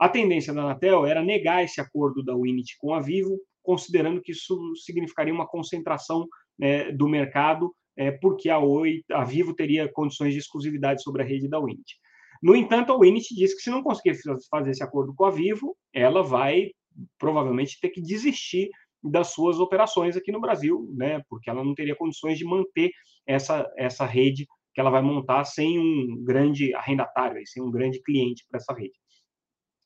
A 0.00 0.08
tendência 0.08 0.52
da 0.52 0.62
Anatel 0.62 1.06
era 1.06 1.22
negar 1.22 1.62
esse 1.62 1.80
acordo 1.80 2.24
da 2.24 2.34
Winit 2.34 2.76
com 2.78 2.94
a 2.94 3.00
Vivo, 3.00 3.38
considerando 3.64 4.20
que 4.22 4.30
isso 4.30 4.56
significaria 4.76 5.34
uma 5.34 5.48
concentração 5.48 6.28
é, 6.60 6.92
do 6.92 7.08
mercado, 7.08 7.74
é, 7.96 8.12
porque 8.12 8.48
a 8.48 8.58
Oi, 8.58 9.02
a 9.10 9.24
Vivo 9.24 9.54
teria 9.54 9.90
condições 9.90 10.32
de 10.32 10.38
exclusividade 10.38 11.02
sobre 11.02 11.22
a 11.22 11.24
rede 11.24 11.48
da 11.48 11.58
Winit. 11.58 11.96
No 12.42 12.54
entanto, 12.54 12.92
a 12.92 12.98
Winit 12.98 13.34
diz 13.34 13.54
que 13.54 13.62
se 13.62 13.70
não 13.70 13.82
conseguir 13.82 14.16
fazer 14.50 14.70
esse 14.70 14.84
acordo 14.84 15.14
com 15.14 15.24
a 15.24 15.30
Vivo, 15.30 15.76
ela 15.92 16.22
vai 16.22 16.70
provavelmente 17.18 17.80
ter 17.80 17.88
que 17.88 18.00
desistir 18.00 18.68
das 19.02 19.28
suas 19.28 19.58
operações 19.58 20.16
aqui 20.16 20.30
no 20.30 20.40
Brasil, 20.40 20.88
né? 20.94 21.22
Porque 21.28 21.50
ela 21.50 21.64
não 21.64 21.74
teria 21.74 21.96
condições 21.96 22.38
de 22.38 22.44
manter 22.44 22.90
essa, 23.26 23.70
essa 23.76 24.04
rede 24.04 24.46
que 24.74 24.80
ela 24.80 24.90
vai 24.90 25.02
montar 25.02 25.44
sem 25.44 25.78
um 25.78 26.22
grande 26.24 26.74
arrendatário, 26.74 27.40
sem 27.46 27.62
um 27.62 27.70
grande 27.70 28.02
cliente 28.02 28.44
para 28.50 28.58
essa 28.58 28.74
rede. 28.74 28.94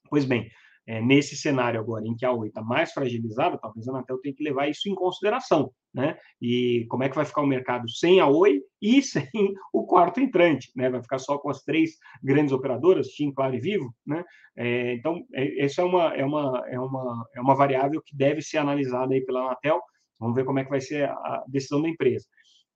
Pois 0.08 0.24
bem, 0.24 0.50
é, 0.88 1.02
nesse 1.02 1.36
cenário 1.36 1.78
agora 1.78 2.06
em 2.06 2.16
que 2.16 2.24
a 2.24 2.32
Oi 2.32 2.48
está 2.48 2.62
mais 2.62 2.92
fragilizada, 2.92 3.58
talvez 3.58 3.86
a 3.86 3.90
Anatel 3.90 4.18
tenha 4.22 4.34
que 4.34 4.42
levar 4.42 4.68
isso 4.68 4.88
em 4.88 4.94
consideração, 4.94 5.70
né? 5.92 6.16
E 6.40 6.86
como 6.88 7.02
é 7.02 7.10
que 7.10 7.14
vai 7.14 7.26
ficar 7.26 7.42
o 7.42 7.46
mercado 7.46 7.86
sem 7.90 8.20
a 8.20 8.26
Oi 8.26 8.62
e 8.80 9.02
sem 9.04 9.28
o 9.70 9.84
quarto 9.84 10.18
entrante, 10.18 10.72
né? 10.74 10.88
Vai 10.88 11.02
ficar 11.02 11.18
só 11.18 11.36
com 11.36 11.50
as 11.50 11.62
três 11.62 11.90
grandes 12.22 12.54
operadoras, 12.54 13.08
TIM, 13.08 13.30
Claro 13.34 13.54
e 13.54 13.60
Vivo, 13.60 13.94
né? 14.06 14.24
É, 14.56 14.94
então, 14.94 15.22
é, 15.34 15.62
essa 15.62 15.82
é 15.82 15.84
uma, 15.84 16.14
é, 16.14 16.24
uma, 16.24 16.64
é, 16.66 16.80
uma, 16.80 17.28
é 17.36 17.40
uma 17.42 17.54
variável 17.54 18.00
que 18.02 18.16
deve 18.16 18.40
ser 18.40 18.56
analisada 18.56 19.12
aí 19.12 19.20
pela 19.20 19.42
Anatel. 19.42 19.82
Vamos 20.18 20.34
ver 20.34 20.46
como 20.46 20.58
é 20.58 20.64
que 20.64 20.70
vai 20.70 20.80
ser 20.80 21.10
a 21.10 21.44
decisão 21.46 21.82
da 21.82 21.88
empresa. 21.90 22.24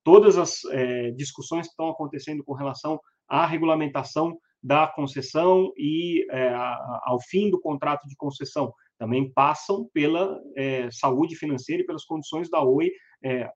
Todas 0.05 0.37
as 0.37 0.63
é, 0.67 1.13
discussões 1.13 1.67
que 1.67 1.71
estão 1.73 1.89
acontecendo 1.89 2.45
com 2.45 2.53
relação 2.53 3.01
à 3.27 3.47
regulamentação 3.47 4.37
da 4.63 4.87
concessão 4.87 5.73
e 5.77 6.27
é, 6.31 6.55
ao 7.05 7.21
fim 7.21 7.51
do 7.51 7.61
contrato 7.61 8.07
de 8.07 8.15
concessão. 8.17 8.73
Também 8.99 9.33
passam 9.33 9.91
pela 9.93 10.39
é, 10.57 10.89
saúde 10.93 11.35
financeira 11.35 11.83
e 11.83 11.87
pelas 11.87 12.05
condições 12.05 12.49
da 12.49 12.63
Oi 12.63 12.93
é, 13.25 13.51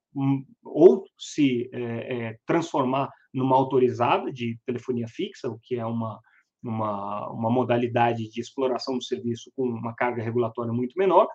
ou 0.65 1.05
se 1.17 1.71
é, 1.73 1.81
é, 1.81 2.39
transformar 2.45 3.11
numa 3.33 3.55
autorizada 3.57 4.33
de 4.33 4.59
telefonia 4.67 5.07
fixa, 5.07 5.49
o 5.49 5.59
que 5.63 5.77
é 5.77 5.87
uma, 5.87 6.19
uma, 6.63 7.31
uma 7.31 7.51
modalidade 7.51 8.29
de 8.29 8.41
exploração 8.41 8.97
do 8.97 9.05
serviço 9.05 9.53
com 9.55 9.65
uma 9.65 9.95
carga 9.95 10.23
regulatória 10.23 10.73
muito 10.73 10.95
menor, 10.97 11.29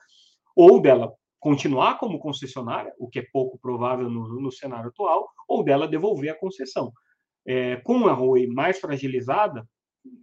ou 0.55 0.81
dela 0.81 1.13
continuar 1.39 1.97
como 1.97 2.19
concessionária, 2.19 2.93
o 2.99 3.07
que 3.09 3.19
é 3.19 3.25
pouco 3.31 3.57
provável 3.59 4.09
no, 4.09 4.41
no 4.41 4.51
cenário 4.51 4.89
atual, 4.89 5.29
ou 5.47 5.63
dela 5.63 5.87
devolver 5.87 6.31
a 6.31 6.37
concessão 6.37 6.91
é, 7.45 7.77
com 7.77 8.07
a 8.07 8.19
Oi 8.19 8.47
mais 8.47 8.79
fragilizada, 8.79 9.67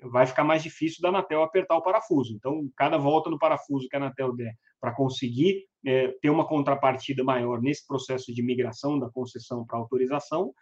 vai 0.02 0.26
ficar 0.26 0.44
mais 0.44 0.62
difícil 0.62 1.00
da 1.00 1.08
Anatel 1.08 1.42
apertar 1.42 1.76
o 1.76 1.82
parafuso. 1.82 2.34
Então, 2.34 2.68
cada 2.76 2.98
volta 2.98 3.30
no 3.30 3.38
parafuso 3.38 3.88
que 3.88 3.96
a 3.96 3.98
Anatel 3.98 4.34
der 4.34 4.54
para 4.80 4.94
conseguir 4.94 5.64
é, 5.84 6.08
ter 6.20 6.30
uma 6.30 6.46
contrapartida 6.46 7.24
maior 7.24 7.60
nesse 7.60 7.86
processo 7.86 8.32
de 8.32 8.42
migração 8.42 8.98
da 8.98 9.10
concessão 9.10 9.64
para 9.66 9.78
autorização, 9.78 10.52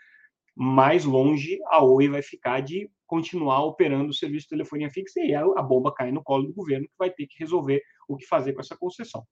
mais 0.55 1.05
longe 1.05 1.59
a 1.67 1.85
Oi 1.85 2.09
vai 2.09 2.23
ficar 2.23 2.61
de 2.61 2.91
continuar 3.07 3.63
operando 3.65 4.11
o 4.11 4.15
serviço 4.15 4.45
de 4.45 4.51
telefonia 4.51 4.91
fixa 4.91 5.21
e 5.21 5.35
a 5.35 5.63
bomba 5.63 5.93
cai 5.93 6.11
no 6.11 6.23
colo 6.23 6.47
do 6.47 6.55
governo, 6.55 6.87
que 6.87 6.95
vai 6.99 7.11
ter 7.11 7.27
que 7.27 7.39
resolver 7.39 7.83
o 8.09 8.17
que 8.17 8.27
fazer 8.27 8.53
com 8.53 8.61
essa 8.61 8.77
concessão. 8.77 9.23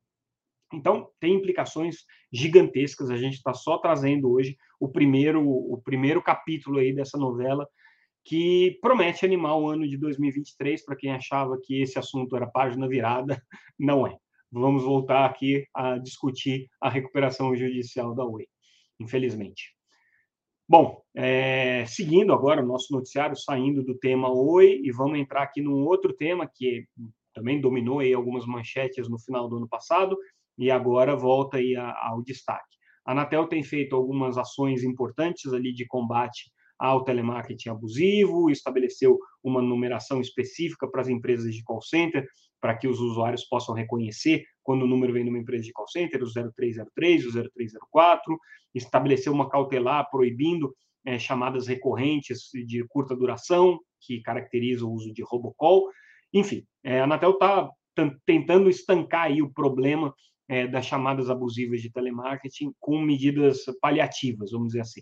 Então, 0.75 1.09
tem 1.21 1.35
implicações 1.35 1.99
gigantescas. 2.33 3.11
A 3.11 3.17
gente 3.17 3.35
está 3.35 3.55
só 3.55 3.79
trazendo 3.79 4.31
hoje 4.31 4.57
o 4.81 4.89
primeiro, 4.89 5.47
o 5.47 5.81
primeiro 5.83 6.23
capítulo 6.23 6.79
aí 6.79 6.93
dessa 6.93 7.17
novela 7.17 7.67
que 8.25 8.79
promete 8.81 9.25
animar 9.25 9.57
o 9.57 9.69
ano 9.69 9.87
de 9.87 9.99
2023 9.99 10.85
para 10.85 10.97
quem 10.97 11.13
achava 11.13 11.59
que 11.63 11.83
esse 11.83 11.99
assunto 11.99 12.35
era 12.35 12.47
página 12.47 12.89
virada, 12.89 13.41
não 13.79 14.07
é. 14.07 14.17
Vamos 14.51 14.83
voltar 14.83 15.27
aqui 15.27 15.67
a 15.75 15.99
discutir 15.99 16.69
a 16.81 16.89
recuperação 16.89 17.55
judicial 17.55 18.15
da 18.15 18.25
Oi, 18.25 18.47
infelizmente. 18.99 19.75
Bom, 20.67 21.03
é, 21.15 21.85
seguindo 21.87 22.33
agora 22.33 22.63
o 22.63 22.67
nosso 22.67 22.95
noticiário, 22.95 23.37
saindo 23.37 23.85
do 23.85 23.95
tema 23.99 24.33
Oi, 24.33 24.81
e 24.83 24.91
vamos 24.91 25.19
entrar 25.19 25.43
aqui 25.43 25.61
num 25.61 25.85
outro 25.85 26.15
tema 26.15 26.51
que 26.53 26.87
também 27.35 27.61
dominou 27.61 27.99
aí 27.99 28.15
algumas 28.15 28.47
manchetes 28.47 29.09
no 29.09 29.19
final 29.19 29.49
do 29.49 29.57
ano 29.57 29.69
passado, 29.69 30.17
e 30.57 30.71
agora 30.71 31.17
volta 31.17 31.59
aí 31.59 31.77
ao 31.77 32.23
destaque. 32.23 32.75
A 33.05 33.13
Anatel 33.13 33.47
tem 33.47 33.63
feito 33.63 33.95
algumas 33.95 34.39
ações 34.39 34.83
importantes 34.83 35.53
ali 35.53 35.73
de 35.73 35.87
combate 35.87 36.51
ao 36.79 37.05
telemarketing 37.05 37.69
abusivo, 37.69 38.51
estabeleceu 38.51 39.19
uma 39.43 39.63
numeração 39.63 40.21
específica 40.21 40.89
para 40.89 41.03
as 41.03 41.09
empresas 41.09 41.55
de 41.55 41.63
call 41.63 41.83
center, 41.83 42.27
para 42.61 42.77
que 42.77 42.89
os 42.89 42.99
usuários 42.99 43.45
possam 43.45 43.75
reconhecer 43.75 44.45
quando 44.63 44.83
o 44.83 44.87
número 44.87 45.13
vem 45.13 45.25
de 45.25 45.31
uma 45.31 45.39
empresa 45.39 45.65
de 45.65 45.73
call 45.73 45.87
center, 45.87 46.23
o 46.23 46.27
0303, 46.27 47.27
o 47.27 47.33
0304, 47.33 48.39
estabeleceu 48.75 49.33
uma 49.33 49.49
cautelar 49.49 50.09
proibindo 50.11 50.75
é, 51.05 51.19
chamadas 51.19 51.67
recorrentes 51.67 52.49
de 52.67 52.85
curta 52.89 53.15
duração, 53.15 53.79
que 54.01 54.23
caracteriza 54.23 54.87
o 54.87 54.93
uso 54.93 55.13
de 55.13 55.23
robocall. 55.23 55.85
Enfim, 56.33 56.67
é, 56.83 57.01
a 57.01 57.05
Anatel 57.05 57.33
está 57.33 57.71
tentando 58.27 58.69
estancar 58.69 59.25
aí 59.25 59.43
o 59.43 59.53
problema 59.53 60.13
é, 60.49 60.67
das 60.67 60.87
chamadas 60.87 61.31
abusivas 61.31 61.81
de 61.81 61.91
telemarketing 61.91 62.73
com 62.79 62.99
medidas 63.01 63.65
paliativas, 63.81 64.51
vamos 64.53 64.69
dizer 64.69 64.81
assim. 64.81 65.01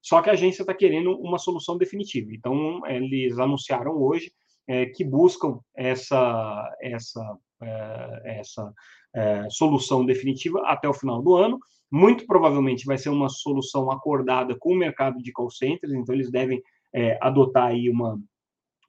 Só 0.00 0.20
que 0.20 0.28
a 0.28 0.32
agência 0.32 0.62
está 0.62 0.74
querendo 0.74 1.16
uma 1.18 1.38
solução 1.38 1.78
definitiva. 1.78 2.30
Então, 2.32 2.84
eles 2.86 3.38
anunciaram 3.38 3.92
hoje 3.92 4.32
é, 4.66 4.86
que 4.86 5.04
buscam 5.04 5.60
essa, 5.74 6.76
essa, 6.80 7.38
é, 7.62 8.38
essa 8.40 8.72
é, 9.14 9.48
solução 9.48 10.04
definitiva 10.04 10.60
até 10.66 10.88
o 10.88 10.94
final 10.94 11.22
do 11.22 11.36
ano. 11.36 11.58
Muito 11.90 12.26
provavelmente 12.26 12.84
vai 12.84 12.98
ser 12.98 13.10
uma 13.10 13.28
solução 13.28 13.90
acordada 13.90 14.56
com 14.58 14.72
o 14.72 14.76
mercado 14.76 15.18
de 15.18 15.30
call 15.30 15.50
centers, 15.50 15.92
então 15.92 16.14
eles 16.14 16.30
devem 16.30 16.60
é, 16.92 17.18
adotar 17.20 17.68
aí 17.68 17.88
uma, 17.88 18.18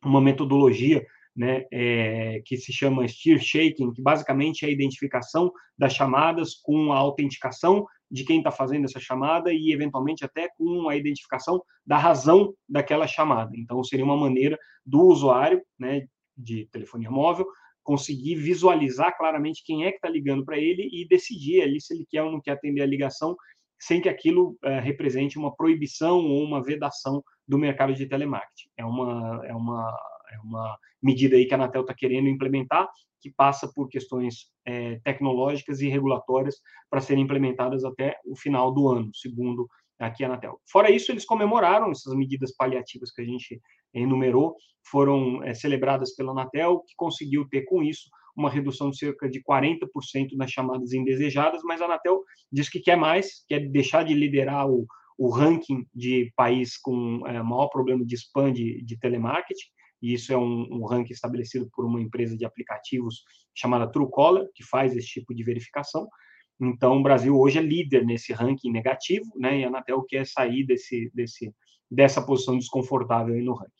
uma 0.03 0.21
metodologia 0.21 1.05
né, 1.35 1.65
é, 1.71 2.41
que 2.45 2.57
se 2.57 2.71
chama 2.71 3.07
Steer 3.07 3.39
Shaking, 3.39 3.91
que 3.91 4.01
basicamente 4.01 4.63
é 4.63 4.67
a 4.67 4.71
identificação 4.71 5.51
das 5.77 5.93
chamadas 5.93 6.55
com 6.55 6.91
a 6.91 6.97
autenticação 6.97 7.85
de 8.09 8.23
quem 8.23 8.37
está 8.37 8.51
fazendo 8.51 8.85
essa 8.85 8.99
chamada 8.99 9.51
e, 9.51 9.71
eventualmente, 9.71 10.23
até 10.23 10.47
com 10.55 10.87
a 10.87 10.95
identificação 10.95 11.61
da 11.85 11.97
razão 11.97 12.53
daquela 12.69 13.07
chamada. 13.07 13.51
Então, 13.55 13.83
seria 13.83 14.05
uma 14.05 14.17
maneira 14.17 14.57
do 14.85 15.01
usuário 15.01 15.61
né, 15.79 16.05
de 16.37 16.67
telefonia 16.71 17.09
móvel 17.09 17.47
conseguir 17.83 18.35
visualizar 18.35 19.15
claramente 19.17 19.63
quem 19.65 19.85
é 19.85 19.89
que 19.89 19.97
está 19.97 20.09
ligando 20.09 20.45
para 20.45 20.57
ele 20.57 20.87
e 20.91 21.07
decidir 21.07 21.61
ali 21.61 21.81
se 21.81 21.93
ele 21.93 22.05
quer 22.09 22.23
ou 22.23 22.31
não 22.31 22.39
quer 22.39 22.51
atender 22.51 22.81
a 22.81 22.85
ligação, 22.85 23.35
sem 23.77 23.99
que 23.99 24.07
aquilo 24.07 24.57
é, 24.63 24.79
represente 24.79 25.37
uma 25.37 25.53
proibição 25.53 26.19
ou 26.19 26.43
uma 26.43 26.63
vedação 26.63 27.21
do 27.45 27.57
mercado 27.57 27.93
de 27.93 28.07
telemarketing. 28.07 28.69
É 28.77 28.85
uma, 28.85 29.45
é 29.45 29.53
uma 29.53 29.93
é 30.33 30.39
uma 30.43 30.77
medida 31.01 31.35
aí 31.35 31.45
que 31.45 31.53
a 31.53 31.57
Anatel 31.57 31.81
está 31.81 31.93
querendo 31.93 32.27
implementar, 32.27 32.89
que 33.21 33.31
passa 33.31 33.71
por 33.73 33.87
questões 33.87 34.47
é, 34.65 34.99
tecnológicas 35.03 35.79
e 35.79 35.87
regulatórias 35.87 36.55
para 36.89 37.01
serem 37.01 37.23
implementadas 37.23 37.85
até 37.85 38.17
o 38.25 38.35
final 38.35 38.73
do 38.73 38.87
ano, 38.89 39.09
segundo 39.13 39.67
aqui 39.99 40.23
a 40.23 40.27
Anatel. 40.27 40.59
Fora 40.69 40.91
isso, 40.91 41.11
eles 41.11 41.25
comemoraram 41.25 41.91
essas 41.91 42.13
medidas 42.13 42.53
paliativas 42.55 43.11
que 43.11 43.21
a 43.21 43.25
gente 43.25 43.61
enumerou, 43.93 44.55
foram 44.89 45.43
é, 45.43 45.53
celebradas 45.53 46.15
pela 46.15 46.31
Anatel, 46.31 46.81
que 46.85 46.93
conseguiu 46.97 47.47
ter 47.47 47.63
com 47.63 47.81
isso 47.81 48.09
uma 48.35 48.49
redução 48.49 48.89
de 48.89 48.97
cerca 48.97 49.29
de 49.29 49.41
40% 49.43 49.87
nas 50.35 50.51
chamadas 50.51 50.91
indesejadas, 50.91 51.61
mas 51.63 51.81
a 51.81 51.85
Anatel 51.85 52.21
diz 52.51 52.67
que 52.67 52.79
quer 52.79 52.97
mais, 52.97 53.45
quer 53.47 53.59
deixar 53.69 54.03
de 54.03 54.13
liderar 54.13 54.67
o, 54.67 54.85
o 55.17 55.29
ranking 55.29 55.85
de 55.93 56.31
país 56.35 56.77
com 56.77 57.25
é, 57.27 57.41
maior 57.43 57.67
problema 57.67 58.03
de 58.03 58.15
spam 58.15 58.51
de, 58.51 58.83
de 58.83 58.97
telemarketing, 58.97 59.67
e 60.03 60.13
isso 60.13 60.33
é 60.33 60.37
um, 60.37 60.67
um, 60.69 60.85
ranking 60.85 61.13
estabelecido 61.13 61.69
por 61.73 61.85
uma 61.85 62.01
empresa 62.01 62.35
de 62.35 62.43
aplicativos 62.43 63.23
chamada 63.55 63.89
Truecaller, 63.89 64.49
que 64.53 64.61
faz 64.61 64.93
esse 64.97 65.07
tipo 65.07 65.33
de 65.33 65.43
verificação. 65.43 66.09
Então, 66.59 66.97
o 66.97 67.01
Brasil 67.01 67.39
hoje 67.39 67.57
é 67.57 67.61
líder 67.61 68.05
nesse 68.05 68.33
ranking 68.33 68.69
negativo, 68.69 69.31
né? 69.37 69.59
E 69.59 69.63
a 69.63 69.69
Anatel 69.69 70.03
quer 70.03 70.27
sair 70.27 70.65
desse, 70.65 71.09
desse, 71.13 71.55
dessa 71.89 72.21
posição 72.21 72.57
desconfortável 72.57 73.33
no 73.41 73.53
ranking. 73.53 73.71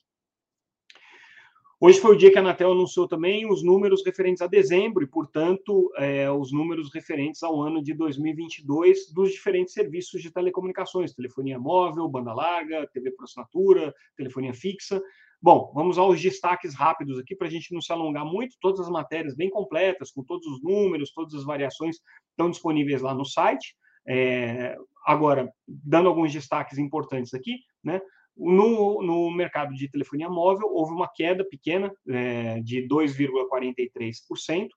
Hoje 1.85 1.99
foi 1.99 2.15
o 2.15 2.17
dia 2.17 2.31
que 2.31 2.37
a 2.37 2.41
Anatel 2.41 2.71
anunciou 2.71 3.05
também 3.05 3.45
os 3.45 3.61
números 3.61 4.05
referentes 4.05 4.41
a 4.41 4.47
dezembro 4.47 5.03
e, 5.03 5.07
portanto, 5.07 5.91
é, 5.97 6.31
os 6.31 6.53
números 6.53 6.89
referentes 6.93 7.43
ao 7.43 7.61
ano 7.61 7.83
de 7.83 7.93
2022 7.93 9.11
dos 9.11 9.33
diferentes 9.33 9.73
serviços 9.73 10.21
de 10.21 10.31
telecomunicações, 10.31 11.13
telefonia 11.13 11.59
móvel, 11.59 12.07
banda 12.07 12.33
larga, 12.33 12.87
TV 12.93 13.11
por 13.11 13.25
assinatura, 13.25 13.93
telefonia 14.15 14.53
fixa. 14.53 15.03
Bom, 15.43 15.73
vamos 15.75 15.97
aos 15.97 16.21
destaques 16.21 16.73
rápidos 16.73 17.19
aqui 17.19 17.35
para 17.35 17.47
a 17.47 17.51
gente 17.51 17.73
não 17.73 17.81
se 17.81 17.91
alongar 17.91 18.23
muito. 18.23 18.55
Todas 18.61 18.79
as 18.79 18.89
matérias 18.89 19.35
bem 19.35 19.49
completas, 19.49 20.09
com 20.09 20.23
todos 20.23 20.47
os 20.47 20.63
números, 20.63 21.11
todas 21.11 21.33
as 21.33 21.43
variações, 21.43 21.97
estão 22.29 22.49
disponíveis 22.49 23.01
lá 23.01 23.13
no 23.13 23.25
site. 23.25 23.75
É, 24.07 24.77
agora, 25.05 25.51
dando 25.67 26.07
alguns 26.07 26.31
destaques 26.31 26.77
importantes 26.77 27.33
aqui, 27.33 27.57
né? 27.83 27.99
No, 28.37 29.03
no 29.03 29.29
mercado 29.31 29.73
de 29.73 29.91
telefonia 29.91 30.29
móvel, 30.29 30.69
houve 30.71 30.93
uma 30.93 31.11
queda 31.13 31.43
pequena 31.43 31.91
é, 32.07 32.61
de 32.61 32.87
2,43%. 32.87 34.69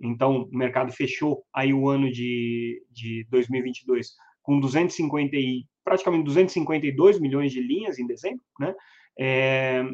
Então, 0.00 0.48
o 0.50 0.56
mercado 0.56 0.90
fechou 0.90 1.44
aí 1.54 1.74
o 1.74 1.86
ano 1.86 2.10
de, 2.10 2.82
de 2.90 3.26
2022 3.28 4.14
com 4.42 4.58
250 4.58 5.36
e, 5.36 5.66
praticamente 5.84 6.24
252 6.24 7.20
milhões 7.20 7.52
de 7.52 7.60
linhas 7.60 7.98
em 7.98 8.06
dezembro. 8.06 8.40
Né? 8.58 8.74
É, 9.18 9.84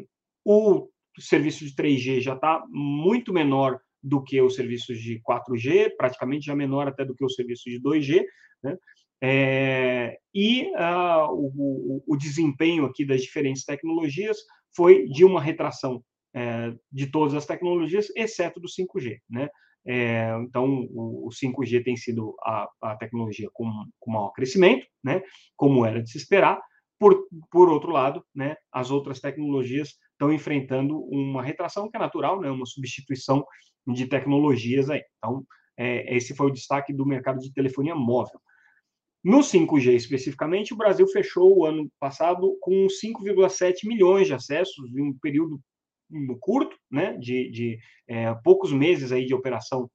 o 0.45 0.89
serviço 1.19 1.65
de 1.65 1.75
3G 1.75 2.21
já 2.21 2.33
está 2.33 2.63
muito 2.69 3.33
menor 3.33 3.79
do 4.01 4.23
que 4.23 4.41
os 4.41 4.55
serviços 4.55 4.99
de 4.99 5.21
4G, 5.21 5.95
praticamente 5.95 6.45
já 6.45 6.55
menor 6.55 6.87
até 6.87 7.05
do 7.05 7.15
que 7.15 7.23
o 7.23 7.29
serviço 7.29 7.69
de 7.69 7.79
2G. 7.79 8.23
Né? 8.63 8.77
É, 9.23 10.17
e 10.33 10.63
uh, 10.71 11.29
o, 11.31 12.03
o, 12.07 12.17
desempenho 12.17 12.85
aqui 12.85 13.05
das 13.05 13.21
diferentes 13.21 13.63
tecnologias 13.63 14.37
foi 14.75 15.05
de 15.05 15.23
uma 15.23 15.39
retração 15.39 16.03
é, 16.33 16.73
de 16.91 17.07
todas 17.07 17.35
as 17.35 17.45
tecnologias, 17.45 18.07
exceto 18.15 18.59
do 18.59 18.67
5G. 18.67 19.17
Né? 19.29 19.47
É, 19.85 20.35
então, 20.41 20.87
o, 20.91 21.27
o, 21.27 21.29
5G 21.29 21.83
tem 21.83 21.95
sido 21.95 22.35
a, 22.41 22.67
a 22.81 22.95
tecnologia 22.95 23.49
com, 23.53 23.69
com 23.99 24.11
maior 24.11 24.31
crescimento, 24.31 24.87
né? 25.03 25.21
como 25.55 25.85
era 25.85 26.01
de 26.01 26.09
se 26.09 26.17
esperar. 26.17 26.59
Por, 26.99 27.27
por 27.49 27.67
outro 27.67 27.91
lado, 27.91 28.23
né, 28.33 28.55
as 28.71 28.91
outras 28.91 29.19
tecnologias 29.19 29.95
estão 30.21 30.31
enfrentando 30.31 30.99
uma 31.05 31.41
retração 31.41 31.89
que 31.89 31.97
é 31.97 31.99
natural, 31.99 32.39
né, 32.39 32.51
uma 32.51 32.65
substituição 32.65 33.43
de 33.87 34.05
tecnologias 34.05 34.87
aí. 34.87 35.01
Então, 35.17 35.43
é, 35.75 36.15
esse 36.15 36.35
foi 36.35 36.47
o 36.47 36.53
destaque 36.53 36.93
do 36.93 37.05
mercado 37.05 37.39
de 37.39 37.51
telefonia 37.51 37.95
móvel. 37.95 38.39
No 39.23 39.39
5G 39.39 39.95
especificamente, 39.95 40.73
o 40.73 40.77
Brasil 40.77 41.07
fechou 41.07 41.57
o 41.57 41.65
ano 41.65 41.91
passado 41.99 42.55
com 42.61 42.85
5,7 42.85 43.87
milhões 43.87 44.27
de 44.27 44.33
acessos 44.33 44.95
em 44.95 45.01
um 45.01 45.17
período 45.19 45.59
curto, 46.39 46.75
né, 46.89 47.17
de, 47.17 47.49
de 47.49 47.79
é, 48.07 48.33
poucos 48.43 48.71
meses 48.71 49.11
aí 49.11 49.25
de 49.25 49.33
operação 49.33 49.89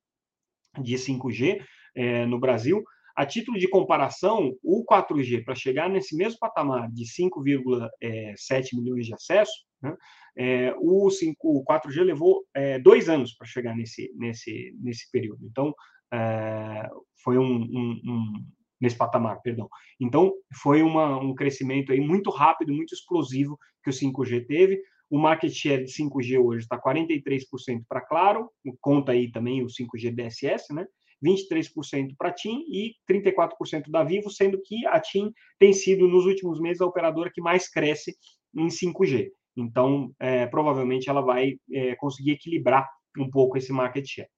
de 0.80 0.96
5G 0.96 1.62
é, 1.94 2.26
no 2.26 2.38
Brasil. 2.38 2.82
A 3.16 3.24
título 3.24 3.58
de 3.58 3.66
comparação, 3.66 4.54
o 4.62 4.84
4G, 4.84 5.42
para 5.42 5.54
chegar 5.54 5.88
nesse 5.88 6.14
mesmo 6.14 6.38
patamar 6.38 6.90
de 6.92 7.04
5,7 7.04 7.88
é, 8.02 8.34
milhões 8.74 9.06
de 9.06 9.14
acessos, 9.14 9.64
né, 9.80 9.96
é, 10.36 10.74
o, 10.78 11.10
5, 11.10 11.36
o 11.42 11.64
4G 11.64 12.02
levou 12.02 12.44
é, 12.54 12.78
dois 12.78 13.08
anos 13.08 13.34
para 13.34 13.46
chegar 13.46 13.74
nesse, 13.74 14.12
nesse, 14.16 14.76
nesse 14.78 15.10
período. 15.10 15.46
Então, 15.46 15.74
é, 16.12 16.88
foi 17.24 17.38
um, 17.38 17.62
um, 17.62 18.00
um 18.04 18.46
nesse 18.78 18.96
patamar, 18.96 19.40
perdão. 19.40 19.68
Então, 19.98 20.34
foi 20.62 20.82
uma, 20.82 21.18
um 21.18 21.34
crescimento 21.34 21.92
aí 21.92 22.00
muito 22.00 22.30
rápido, 22.30 22.72
muito 22.72 22.94
explosivo 22.94 23.58
que 23.82 23.88
o 23.88 23.92
5G 23.92 24.46
teve. 24.46 24.78
O 25.08 25.18
market 25.18 25.52
share 25.52 25.84
de 25.84 25.90
5G 25.90 26.38
hoje 26.38 26.64
está 26.64 26.78
43% 26.78 27.82
para 27.88 28.00
Claro, 28.02 28.50
conta 28.80 29.12
aí 29.12 29.30
também 29.30 29.62
o 29.62 29.66
5G 29.66 30.14
DSS, 30.14 30.74
né? 30.74 30.86
23% 31.24 32.14
para 32.16 32.28
a 32.28 32.32
TIM 32.32 32.64
e 32.68 32.94
34% 33.10 33.90
da 33.90 34.04
Vivo, 34.04 34.30
sendo 34.30 34.60
que 34.62 34.86
a 34.86 35.00
TIM 35.00 35.32
tem 35.58 35.72
sido, 35.72 36.06
nos 36.08 36.26
últimos 36.26 36.60
meses, 36.60 36.80
a 36.80 36.86
operadora 36.86 37.30
que 37.32 37.40
mais 37.40 37.68
cresce 37.68 38.14
em 38.54 38.68
5G. 38.68 39.30
Então, 39.56 40.12
é, 40.20 40.46
provavelmente 40.46 41.08
ela 41.08 41.22
vai 41.22 41.58
é, 41.72 41.94
conseguir 41.96 42.32
equilibrar 42.32 42.88
um 43.18 43.30
pouco 43.30 43.56
esse 43.56 43.72
market 43.72 44.06
share. 44.06 44.28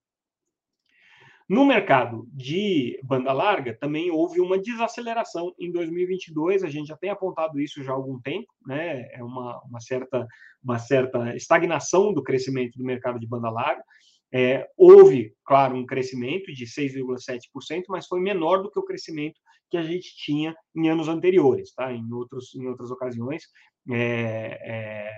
No 1.48 1.64
mercado 1.64 2.28
de 2.30 3.00
banda 3.02 3.32
larga, 3.32 3.74
também 3.74 4.10
houve 4.10 4.38
uma 4.38 4.58
desaceleração 4.58 5.54
em 5.58 5.72
2022, 5.72 6.62
a 6.62 6.68
gente 6.68 6.88
já 6.88 6.96
tem 6.96 7.08
apontado 7.08 7.58
isso 7.58 7.82
já 7.82 7.92
há 7.92 7.94
algum 7.94 8.20
tempo, 8.20 8.46
né? 8.66 9.08
é 9.12 9.24
uma, 9.24 9.58
uma, 9.62 9.80
certa, 9.80 10.26
uma 10.62 10.78
certa 10.78 11.34
estagnação 11.34 12.12
do 12.12 12.22
crescimento 12.22 12.76
do 12.76 12.84
mercado 12.84 13.18
de 13.18 13.26
banda 13.26 13.48
larga. 13.48 13.82
É, 14.32 14.68
houve, 14.76 15.34
claro, 15.44 15.74
um 15.74 15.86
crescimento 15.86 16.52
de 16.52 16.66
6,7%, 16.66 17.84
mas 17.88 18.06
foi 18.06 18.20
menor 18.20 18.62
do 18.62 18.70
que 18.70 18.78
o 18.78 18.84
crescimento 18.84 19.40
que 19.70 19.76
a 19.76 19.82
gente 19.82 20.16
tinha 20.16 20.54
em 20.74 20.88
anos 20.88 21.08
anteriores, 21.08 21.72
tá? 21.74 21.92
Em, 21.92 22.12
outros, 22.12 22.54
em 22.54 22.66
outras 22.66 22.90
ocasiões, 22.90 23.44
é, 23.90 24.58
é, 24.62 25.12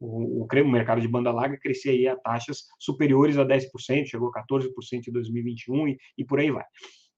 o, 0.00 0.44
o, 0.44 0.68
mercado 0.68 1.00
de 1.00 1.08
banda 1.08 1.32
larga 1.32 1.58
crescia 1.58 1.92
aí 1.92 2.06
a 2.06 2.16
taxas 2.16 2.64
superiores 2.78 3.38
a 3.38 3.44
10%, 3.44 4.06
chegou 4.06 4.30
a 4.34 4.44
14% 4.44 5.08
em 5.08 5.12
2021 5.12 5.88
e, 5.88 5.98
e 6.18 6.24
por 6.24 6.38
aí 6.38 6.50
vai. 6.50 6.64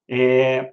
É, 0.09 0.73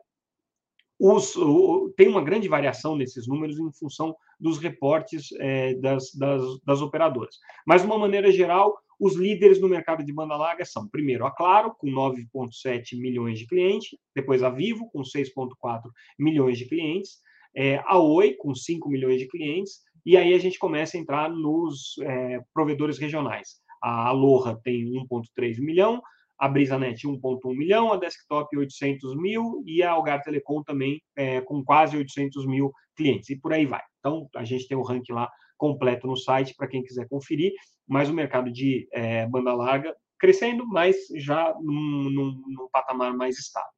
os, 0.99 1.35
o, 1.35 1.93
tem 1.97 2.07
uma 2.07 2.23
grande 2.23 2.47
variação 2.47 2.95
nesses 2.95 3.27
números 3.27 3.59
em 3.59 3.71
função 3.73 4.15
dos 4.39 4.59
reportes 4.59 5.27
é, 5.39 5.73
das, 5.75 6.13
das, 6.13 6.41
das, 6.63 6.81
operadoras. 6.81 7.35
Mas, 7.65 7.81
de 7.81 7.87
uma 7.87 7.97
maneira 7.97 8.31
geral, 8.31 8.77
os 8.99 9.15
líderes 9.15 9.59
no 9.59 9.69
mercado 9.69 10.03
de 10.03 10.13
banda 10.13 10.35
larga 10.35 10.65
são, 10.65 10.87
primeiro, 10.87 11.25
a 11.25 11.31
Claro, 11.31 11.73
com 11.77 11.87
9,7 11.87 12.97
milhões 12.97 13.39
de 13.39 13.47
clientes, 13.47 13.89
depois 14.15 14.43
a 14.43 14.49
Vivo, 14.49 14.89
com 14.91 15.01
6,4 15.01 15.89
milhões 16.17 16.57
de 16.57 16.65
clientes, 16.65 17.19
é, 17.55 17.81
a 17.85 17.97
Oi, 17.97 18.33
com 18.33 18.53
5 18.53 18.89
milhões 18.89 19.19
de 19.19 19.27
clientes, 19.27 19.79
e 20.05 20.15
aí 20.17 20.33
a 20.33 20.37
gente 20.37 20.59
começa 20.59 20.97
a 20.97 20.99
entrar 20.99 21.29
nos 21.29 21.95
é, 22.01 22.39
provedores 22.53 22.97
regionais. 22.97 23.55
A 23.81 24.07
Aloha 24.09 24.59
tem 24.63 24.85
1,3 24.85 25.59
milhão, 25.59 26.01
a 26.37 26.47
BrisaNet 26.49 27.07
1,1 27.07 27.55
milhão, 27.55 27.93
a 27.93 27.97
Desktop 27.97 28.55
800 28.57 29.15
mil 29.15 29.63
e 29.65 29.81
a 29.81 29.91
Algar 29.91 30.21
Telecom 30.21 30.61
também 30.63 31.01
é, 31.15 31.41
com 31.41 31.63
quase 31.63 31.95
800 31.95 32.45
mil 32.45 32.71
clientes, 32.95 33.29
e 33.29 33.39
por 33.39 33.53
aí 33.53 33.65
vai. 33.65 33.81
Então, 33.99 34.29
a 34.35 34.43
gente 34.43 34.67
tem 34.67 34.77
o 34.77 34.83
ranking 34.83 35.13
lá 35.13 35.29
completo 35.57 36.07
no 36.07 36.17
site 36.17 36.53
para 36.55 36.67
quem 36.67 36.83
quiser 36.83 37.07
conferir, 37.07 37.53
mas 37.87 38.09
o 38.09 38.13
mercado 38.13 38.51
de 38.51 38.87
é, 38.91 39.25
banda 39.27 39.53
larga 39.53 39.95
crescendo, 40.19 40.65
mas 40.67 40.95
já 41.15 41.53
num, 41.61 42.09
num, 42.09 42.43
num 42.47 42.69
patamar 42.71 43.13
mais 43.13 43.37
estável. 43.37 43.69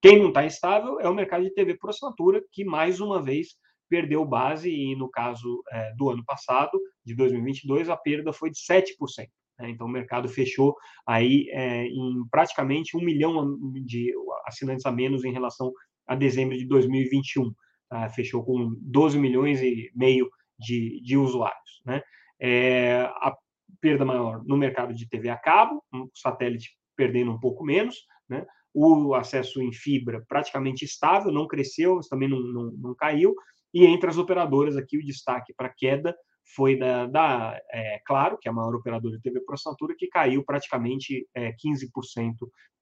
Quem 0.00 0.18
não 0.18 0.28
está 0.28 0.44
estável 0.44 0.98
é 1.00 1.08
o 1.08 1.14
mercado 1.14 1.44
de 1.44 1.54
TV 1.54 1.76
por 1.76 1.90
assinatura, 1.90 2.42
que 2.50 2.64
mais 2.64 3.00
uma 3.00 3.22
vez 3.22 3.56
perdeu 3.88 4.24
base 4.24 4.70
e, 4.70 4.96
no 4.96 5.08
caso 5.10 5.62
é, 5.70 5.94
do 5.94 6.08
ano 6.08 6.24
passado, 6.24 6.80
de 7.04 7.14
2022, 7.14 7.88
a 7.88 7.96
perda 7.96 8.32
foi 8.32 8.50
de 8.50 8.58
7%. 8.58 9.28
Né? 9.58 9.70
Então, 9.70 9.86
o 9.86 9.90
mercado 9.90 10.28
fechou 10.28 10.74
aí 11.06 11.46
é, 11.50 11.84
em 11.84 12.26
praticamente 12.30 12.96
um 12.96 13.00
milhão 13.00 13.56
de 13.84 14.12
assinantes 14.46 14.86
a 14.86 14.90
menos 14.90 15.24
em 15.24 15.32
relação 15.32 15.72
a 16.06 16.16
dezembro 16.16 16.56
de 16.56 16.66
2021. 16.66 17.52
Tá? 17.88 18.08
Fechou 18.10 18.42
com 18.44 18.74
12 18.80 19.18
milhões 19.18 19.60
e 19.62 19.90
meio 19.94 20.28
de, 20.62 21.00
de 21.02 21.16
usuários. 21.16 21.82
Né? 21.84 22.02
É, 22.40 23.00
a 23.02 23.36
perda 23.80 24.04
maior 24.04 24.42
no 24.44 24.56
mercado 24.56 24.94
de 24.94 25.08
TV 25.08 25.28
a 25.28 25.36
cabo, 25.36 25.82
o 25.92 26.08
satélite 26.14 26.70
perdendo 26.96 27.32
um 27.32 27.40
pouco 27.40 27.64
menos, 27.64 27.96
né? 28.28 28.46
o 28.74 29.14
acesso 29.14 29.60
em 29.60 29.72
fibra 29.72 30.24
praticamente 30.28 30.84
estável, 30.84 31.30
não 31.30 31.46
cresceu, 31.46 31.96
mas 31.96 32.08
também 32.08 32.28
não, 32.28 32.40
não, 32.40 32.72
não 32.72 32.94
caiu, 32.94 33.34
e 33.74 33.86
entre 33.86 34.08
as 34.08 34.18
operadoras 34.18 34.76
aqui, 34.76 34.98
o 34.98 35.04
destaque 35.04 35.52
para 35.54 35.72
queda 35.74 36.14
foi 36.54 36.76
da, 36.76 37.06
da 37.06 37.58
é, 37.72 38.00
Claro, 38.04 38.36
que 38.38 38.48
é 38.48 38.50
a 38.50 38.54
maior 38.54 38.74
operadora 38.74 39.16
de 39.16 39.22
TV 39.22 39.40
por 39.40 39.54
assinatura, 39.54 39.94
que 39.96 40.08
caiu 40.08 40.44
praticamente 40.44 41.26
é, 41.34 41.52
15% 41.52 42.34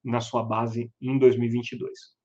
na 0.04 0.20
sua 0.20 0.42
base 0.42 0.90
em 1.00 1.18
2022. 1.18 2.19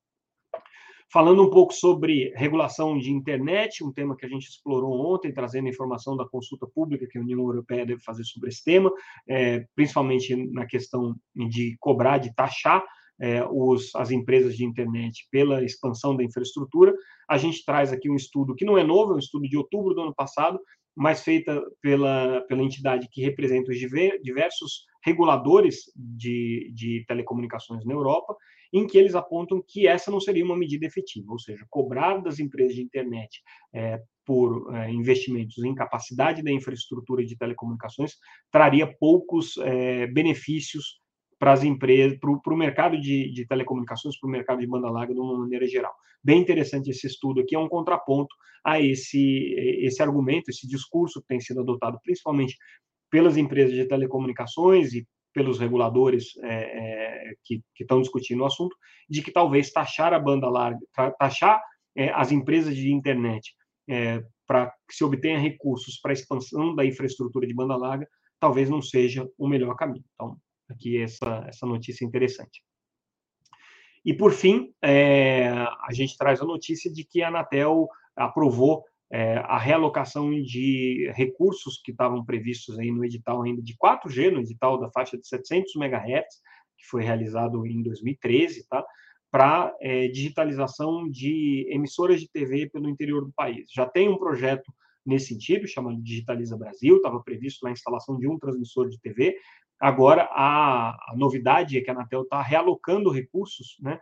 Falando 1.11 1.43
um 1.43 1.49
pouco 1.49 1.73
sobre 1.73 2.33
regulação 2.35 2.97
de 2.97 3.11
internet, 3.11 3.83
um 3.83 3.91
tema 3.91 4.17
que 4.17 4.25
a 4.25 4.29
gente 4.29 4.49
explorou 4.49 5.13
ontem, 5.13 5.33
trazendo 5.33 5.69
informação 5.69 6.17
da 6.17 6.27
consulta 6.27 6.67
pública 6.67 7.07
que 7.07 7.17
a 7.17 7.21
União 7.21 7.39
Europeia 7.39 7.85
deve 7.85 8.01
fazer 8.01 8.23
sobre 8.25 8.49
esse 8.49 8.63
tema, 8.63 8.91
é, 9.27 9.65
principalmente 9.75 10.35
na 10.51 10.65
questão 10.65 11.15
de 11.35 11.77
cobrar, 11.79 12.17
de 12.17 12.33
taxar 12.35 12.83
é, 13.19 13.45
os, 13.49 13.95
as 13.95 14.11
empresas 14.11 14.57
de 14.57 14.65
internet 14.65 15.27
pela 15.31 15.63
expansão 15.63 16.15
da 16.15 16.23
infraestrutura. 16.23 16.93
A 17.29 17.37
gente 17.37 17.63
traz 17.63 17.93
aqui 17.93 18.09
um 18.09 18.15
estudo 18.15 18.55
que 18.55 18.65
não 18.65 18.77
é 18.77 18.83
novo, 18.83 19.13
é 19.13 19.15
um 19.15 19.19
estudo 19.19 19.47
de 19.47 19.57
outubro 19.57 19.93
do 19.93 20.01
ano 20.01 20.13
passado, 20.13 20.59
mas 20.95 21.23
feita 21.23 21.61
pela, 21.81 22.41
pela 22.47 22.63
entidade 22.63 23.07
que 23.11 23.21
representa 23.21 23.71
os 23.71 23.77
diversos 23.77 24.85
reguladores 25.03 25.91
de, 25.95 26.71
de 26.73 27.03
telecomunicações 27.07 27.85
na 27.85 27.93
Europa, 27.93 28.35
em 28.75 28.85
que 28.85 28.97
eles 28.97 29.15
apontam 29.15 29.63
que 29.65 29.87
essa 29.87 30.11
não 30.11 30.19
seria 30.19 30.43
uma 30.43 30.57
medida 30.57 30.85
efetiva, 30.85 31.31
ou 31.31 31.39
seja, 31.39 31.65
cobrar 31.69 32.17
das 32.17 32.39
empresas 32.39 32.75
de 32.75 32.81
internet 32.81 33.41
é, 33.73 34.01
por 34.25 34.75
é, 34.75 34.91
investimentos 34.91 35.63
em 35.63 35.73
capacidade 35.73 36.43
da 36.43 36.51
infraestrutura 36.51 37.23
de 37.25 37.37
telecomunicações 37.37 38.15
traria 38.51 38.85
poucos 38.99 39.55
é, 39.59 40.07
benefícios 40.07 40.99
para 41.39 41.53
as 41.53 41.63
empresas, 41.63 42.19
para 42.19 42.53
o 42.53 42.57
mercado 42.57 42.99
de, 42.99 43.31
de 43.31 43.47
telecomunicações, 43.47 44.19
para 44.19 44.27
o 44.27 44.31
mercado 44.31 44.59
de 44.59 44.67
banda 44.67 44.89
larga 44.89 45.13
de 45.13 45.19
uma 45.21 45.39
maneira 45.39 45.65
geral. 45.65 45.93
Bem 46.21 46.41
interessante 46.41 46.89
esse 46.89 47.07
estudo 47.07 47.39
aqui, 47.39 47.55
é 47.55 47.59
um 47.59 47.69
contraponto 47.69 48.35
a 48.61 48.81
esse, 48.81 49.53
esse 49.79 50.03
argumento, 50.03 50.49
esse 50.49 50.67
discurso 50.67 51.21
que 51.21 51.27
tem 51.27 51.39
sido 51.39 51.61
adotado 51.61 51.97
principalmente 52.03 52.57
pelas 53.09 53.37
empresas 53.37 53.73
de 53.73 53.85
telecomunicações 53.85 54.91
e 54.93 55.07
pelos 55.35 55.59
reguladores 55.59 56.37
é, 56.41 56.47
é, 56.47 57.33
que, 57.43 57.61
estão 57.77 58.01
discutindo 58.01 58.41
o 58.41 58.45
assunto, 58.45 58.75
de 59.09 59.21
que 59.21 59.31
talvez 59.31 59.69
taxar 59.69 60.13
a 60.13 60.19
banda 60.19 60.49
larga, 60.49 60.79
taxar 61.19 61.61
é, 61.93 62.09
as 62.11 62.31
empresas 62.31 62.73
de 62.73 62.91
internet 62.91 63.53
é, 63.89 64.23
para 64.47 64.73
que 64.87 64.95
se 64.95 65.03
obtenha 65.03 65.37
recursos 65.37 65.99
para 65.99 66.11
a 66.11 66.13
expansão 66.13 66.73
da 66.73 66.85
infraestrutura 66.85 67.45
de 67.45 67.53
banda 67.53 67.75
larga, 67.75 68.07
talvez 68.39 68.69
não 68.69 68.81
seja 68.81 69.29
o 69.37 69.47
melhor 69.47 69.75
caminho. 69.75 70.05
Então, 70.13 70.37
aqui 70.69 71.01
essa, 71.01 71.45
essa 71.47 71.65
notícia 71.65 72.05
interessante. 72.05 72.63
E, 74.05 74.13
por 74.13 74.31
fim, 74.31 74.73
é, 74.81 75.49
a 75.49 75.89
gente 75.91 76.15
traz 76.15 76.39
a 76.39 76.45
notícia 76.45 76.91
de 76.91 77.03
que 77.03 77.21
a 77.21 77.27
Anatel 77.27 77.89
aprovou 78.15 78.85
é, 79.15 79.37
a 79.37 79.57
realocação 79.57 80.29
de 80.41 81.09
recursos 81.15 81.81
que 81.81 81.91
estavam 81.91 82.25
previstos 82.25 82.77
aí 82.77 82.91
no 82.91 83.05
edital 83.05 83.41
ainda 83.43 83.61
de 83.61 83.73
4G, 83.77 84.29
no 84.29 84.41
edital 84.41 84.77
da 84.77 84.91
faixa 84.91 85.17
de 85.17 85.25
700 85.25 85.73
MHz, 85.75 86.25
que 86.77 86.85
foi 86.85 87.01
realizado 87.01 87.65
em 87.65 87.81
2013, 87.81 88.67
tá? 88.67 88.83
para 89.31 89.73
é, 89.79 90.09
digitalização 90.09 91.09
de 91.09 91.65
emissoras 91.69 92.19
de 92.19 92.29
TV 92.29 92.69
pelo 92.69 92.89
interior 92.89 93.23
do 93.23 93.31
país. 93.33 93.69
Já 93.73 93.85
tem 93.85 94.09
um 94.09 94.17
projeto 94.17 94.69
nesse 95.05 95.27
sentido, 95.27 95.65
chamado 95.65 96.01
Digitaliza 96.01 96.57
Brasil, 96.57 96.97
estava 96.97 97.21
previsto 97.21 97.65
a 97.67 97.71
instalação 97.71 98.17
de 98.17 98.27
um 98.27 98.37
transmissor 98.37 98.89
de 98.89 98.99
TV, 98.99 99.37
Agora, 99.79 100.29
a, 100.31 100.91
a 101.11 101.13
novidade 101.17 101.77
é 101.77 101.81
que 101.81 101.89
a 101.89 101.93
Anatel 101.93 102.21
está 102.21 102.41
realocando 102.41 103.11
recursos 103.11 103.75
né, 103.81 103.99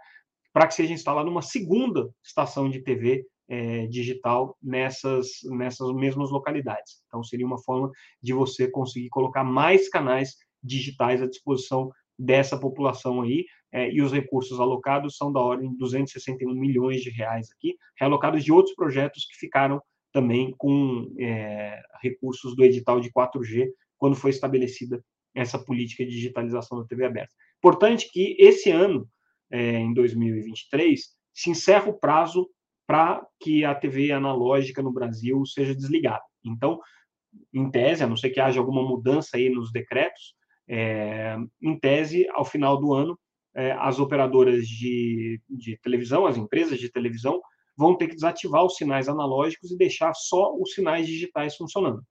para 0.53 0.67
que 0.67 0.75
seja 0.75 0.93
instalada 0.93 1.29
uma 1.29 1.41
segunda 1.41 2.13
estação 2.23 2.69
de 2.69 2.79
TV 2.81 3.25
é, 3.49 3.87
digital 3.87 4.57
nessas, 4.61 5.27
nessas 5.45 5.93
mesmas 5.93 6.31
localidades. 6.31 7.03
Então, 7.07 7.23
seria 7.23 7.45
uma 7.45 7.61
forma 7.61 7.91
de 8.21 8.33
você 8.33 8.69
conseguir 8.69 9.09
colocar 9.09 9.43
mais 9.43 9.89
canais 9.89 10.35
digitais 10.61 11.21
à 11.21 11.27
disposição 11.27 11.91
dessa 12.17 12.57
população 12.57 13.21
aí, 13.21 13.45
é, 13.71 13.91
e 13.91 14.01
os 14.01 14.13
recursos 14.13 14.59
alocados 14.59 15.17
são 15.17 15.31
da 15.31 15.39
ordem 15.39 15.71
de 15.71 15.77
261 15.77 16.53
milhões 16.53 17.01
de 17.01 17.09
reais 17.09 17.49
aqui, 17.51 17.75
realocados 17.99 18.43
de 18.43 18.51
outros 18.51 18.75
projetos 18.75 19.25
que 19.25 19.35
ficaram 19.35 19.81
também 20.11 20.53
com 20.57 21.11
é, 21.19 21.81
recursos 22.01 22.55
do 22.55 22.63
edital 22.63 22.99
de 22.99 23.11
4G, 23.11 23.67
quando 23.97 24.15
foi 24.15 24.29
estabelecida 24.29 25.03
essa 25.33 25.57
política 25.57 26.05
de 26.05 26.11
digitalização 26.11 26.77
da 26.79 26.85
TV 26.85 27.05
aberta. 27.05 27.33
Importante 27.57 28.11
que 28.11 28.35
esse 28.39 28.69
ano, 28.69 29.09
é, 29.51 29.79
em 29.79 29.91
2023, 29.91 31.01
se 31.33 31.49
encerra 31.49 31.89
o 31.89 31.99
prazo 31.99 32.47
para 32.93 33.25
que 33.39 33.65
a 33.65 33.73
TV 33.73 34.11
analógica 34.11 34.79
no 34.79 34.93
Brasil 34.93 35.43
seja 35.47 35.73
desligada. 35.73 36.21
Então, 36.45 36.79
em 37.51 37.67
tese, 37.71 38.03
a 38.03 38.07
não 38.07 38.15
ser 38.15 38.29
que 38.29 38.39
haja 38.39 38.59
alguma 38.59 38.83
mudança 38.83 39.35
aí 39.35 39.49
nos 39.49 39.71
decretos, 39.71 40.35
é, 40.69 41.35
em 41.59 41.79
tese, 41.79 42.27
ao 42.33 42.45
final 42.45 42.79
do 42.79 42.93
ano, 42.93 43.17
é, 43.55 43.71
as 43.71 43.97
operadoras 43.97 44.67
de, 44.67 45.41
de 45.49 45.75
televisão, 45.81 46.27
as 46.27 46.37
empresas 46.37 46.77
de 46.77 46.87
televisão, 46.87 47.41
vão 47.75 47.97
ter 47.97 48.09
que 48.09 48.13
desativar 48.13 48.63
os 48.63 48.75
sinais 48.75 49.09
analógicos 49.09 49.71
e 49.71 49.77
deixar 49.77 50.13
só 50.13 50.55
os 50.55 50.75
sinais 50.75 51.07
digitais 51.07 51.55
funcionando. 51.55 52.03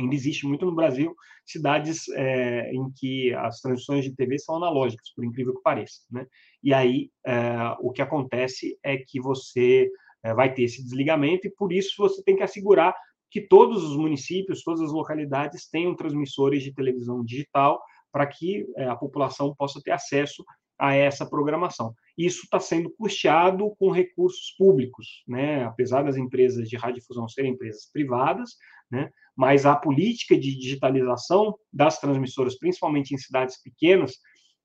Ainda 0.00 0.14
existe 0.14 0.46
muito 0.46 0.64
no 0.64 0.74
Brasil 0.74 1.14
cidades 1.44 2.08
é, 2.10 2.70
em 2.72 2.90
que 2.96 3.34
as 3.34 3.60
transmissões 3.60 4.04
de 4.04 4.14
TV 4.14 4.38
são 4.38 4.56
analógicas, 4.56 5.12
por 5.14 5.24
incrível 5.24 5.54
que 5.54 5.62
pareça. 5.62 6.02
Né? 6.10 6.26
E 6.62 6.72
aí 6.72 7.10
é, 7.26 7.76
o 7.80 7.90
que 7.90 8.02
acontece 8.02 8.78
é 8.82 8.96
que 8.96 9.20
você 9.20 9.90
é, 10.24 10.34
vai 10.34 10.52
ter 10.52 10.64
esse 10.64 10.82
desligamento 10.82 11.46
e 11.46 11.50
por 11.50 11.72
isso 11.72 11.94
você 11.98 12.22
tem 12.22 12.36
que 12.36 12.42
assegurar 12.42 12.94
que 13.30 13.40
todos 13.40 13.84
os 13.84 13.96
municípios, 13.96 14.62
todas 14.62 14.80
as 14.80 14.92
localidades 14.92 15.68
tenham 15.68 15.94
transmissores 15.94 16.62
de 16.62 16.74
televisão 16.74 17.24
digital 17.24 17.80
para 18.10 18.26
que 18.26 18.66
a 18.76 18.96
população 18.96 19.54
possa 19.54 19.80
ter 19.80 19.92
acesso 19.92 20.44
a 20.80 20.94
essa 20.94 21.28
programação. 21.28 21.94
Isso 22.16 22.42
está 22.44 22.58
sendo 22.58 22.90
custeado 22.90 23.70
com 23.78 23.90
recursos 23.90 24.54
públicos, 24.58 25.22
né? 25.28 25.64
apesar 25.64 26.02
das 26.02 26.16
empresas 26.16 26.68
de 26.68 26.76
radiodifusão 26.76 27.28
serem 27.28 27.52
empresas 27.52 27.88
privadas, 27.92 28.56
né? 28.90 29.10
Mas 29.40 29.64
a 29.64 29.74
política 29.74 30.38
de 30.38 30.54
digitalização 30.54 31.56
das 31.72 31.98
transmissoras, 31.98 32.58
principalmente 32.58 33.14
em 33.14 33.16
cidades 33.16 33.56
pequenas, 33.62 34.18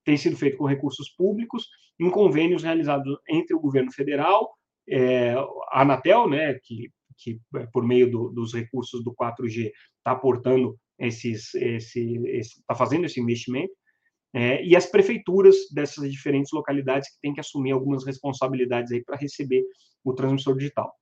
tem 0.04 0.18
sido 0.18 0.36
feita 0.36 0.58
com 0.58 0.66
recursos 0.66 1.10
públicos, 1.12 1.66
em 1.98 2.10
convênios 2.10 2.62
realizados 2.62 3.18
entre 3.30 3.56
o 3.56 3.60
governo 3.62 3.90
federal, 3.90 4.54
é, 4.90 5.34
a 5.72 5.82
Anatel, 5.84 6.30
né, 6.30 6.60
que, 6.62 6.92
que 7.18 7.40
é, 7.56 7.66
por 7.72 7.88
meio 7.88 8.12
do, 8.12 8.30
dos 8.32 8.54
recursos 8.54 9.02
do 9.02 9.16
4G 9.16 9.72
está 9.98 10.12
aportando 10.12 10.78
esses, 11.00 11.56
esse, 11.56 12.28
está 12.28 12.76
fazendo 12.76 13.06
esse 13.06 13.22
investimento, 13.22 13.72
é, 14.34 14.62
e 14.62 14.76
as 14.76 14.88
prefeituras 14.88 15.56
dessas 15.72 16.12
diferentes 16.12 16.52
localidades 16.52 17.10
que 17.14 17.22
têm 17.22 17.34
que 17.34 17.40
assumir 17.40 17.72
algumas 17.72 18.06
responsabilidades 18.06 18.92
aí 18.92 19.02
para 19.02 19.16
receber 19.16 19.64
o 20.04 20.14
transmissor 20.14 20.58
digital. 20.58 20.94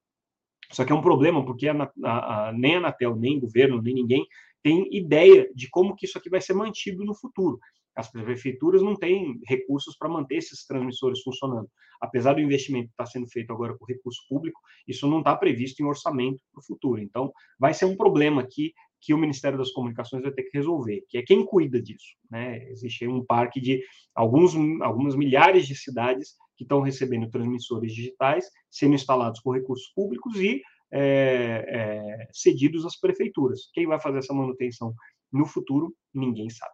Só 0.73 0.83
que 0.83 0.91
é 0.91 0.95
um 0.95 1.01
problema, 1.01 1.45
porque 1.45 1.67
a, 1.67 1.91
a, 2.03 2.49
a, 2.49 2.53
nem 2.53 2.75
a 2.75 2.77
Anatel, 2.79 3.15
nem 3.15 3.37
o 3.37 3.41
governo, 3.41 3.81
nem 3.81 3.93
ninguém 3.93 4.25
tem 4.63 4.87
ideia 4.95 5.47
de 5.53 5.69
como 5.69 5.95
que 5.95 6.05
isso 6.05 6.17
aqui 6.17 6.29
vai 6.29 6.41
ser 6.41 6.53
mantido 6.53 7.03
no 7.05 7.13
futuro. 7.13 7.59
As 7.95 8.09
prefeituras 8.11 8.81
não 8.81 8.95
têm 8.95 9.39
recursos 9.47 9.95
para 9.95 10.09
manter 10.09 10.37
esses 10.37 10.65
transmissores 10.65 11.21
funcionando. 11.21 11.69
Apesar 12.01 12.33
do 12.33 12.41
investimento 12.41 12.89
estar 12.89 13.05
sendo 13.05 13.27
feito 13.27 13.53
agora 13.53 13.77
com 13.77 13.85
recurso 13.85 14.21
público, 14.27 14.59
isso 14.87 15.07
não 15.07 15.19
está 15.19 15.35
previsto 15.35 15.81
em 15.81 15.85
orçamento 15.85 16.39
para 16.51 16.59
o 16.59 16.65
futuro. 16.65 16.99
Então, 16.99 17.31
vai 17.59 17.73
ser 17.73 17.85
um 17.85 17.95
problema 17.95 18.41
aqui 18.41 18.73
que 19.03 19.13
o 19.13 19.17
Ministério 19.17 19.57
das 19.57 19.71
Comunicações 19.71 20.23
vai 20.23 20.31
ter 20.31 20.43
que 20.43 20.57
resolver, 20.57 21.03
que 21.09 21.17
é 21.17 21.21
quem 21.21 21.45
cuida 21.45 21.81
disso. 21.81 22.15
Né? 22.31 22.69
Existe 22.69 23.05
um 23.05 23.23
parque 23.23 23.59
de 23.59 23.83
alguns, 24.15 24.55
algumas 24.81 25.13
milhares 25.13 25.67
de 25.67 25.75
cidades 25.75 26.35
que 26.55 26.63
estão 26.63 26.79
recebendo 26.79 27.29
transmissores 27.29 27.93
digitais, 27.93 28.45
sendo 28.69 28.95
instalados 28.95 29.41
com 29.41 29.51
recursos 29.51 29.91
públicos 29.93 30.39
e 30.39 30.61
é, 30.89 31.65
é, 31.67 32.27
cedidos 32.31 32.85
às 32.85 32.97
prefeituras. 32.97 33.69
Quem 33.73 33.85
vai 33.85 33.99
fazer 33.99 34.19
essa 34.19 34.33
manutenção 34.33 34.93
no 35.31 35.45
futuro, 35.45 35.93
ninguém 36.13 36.49
sabe. 36.49 36.71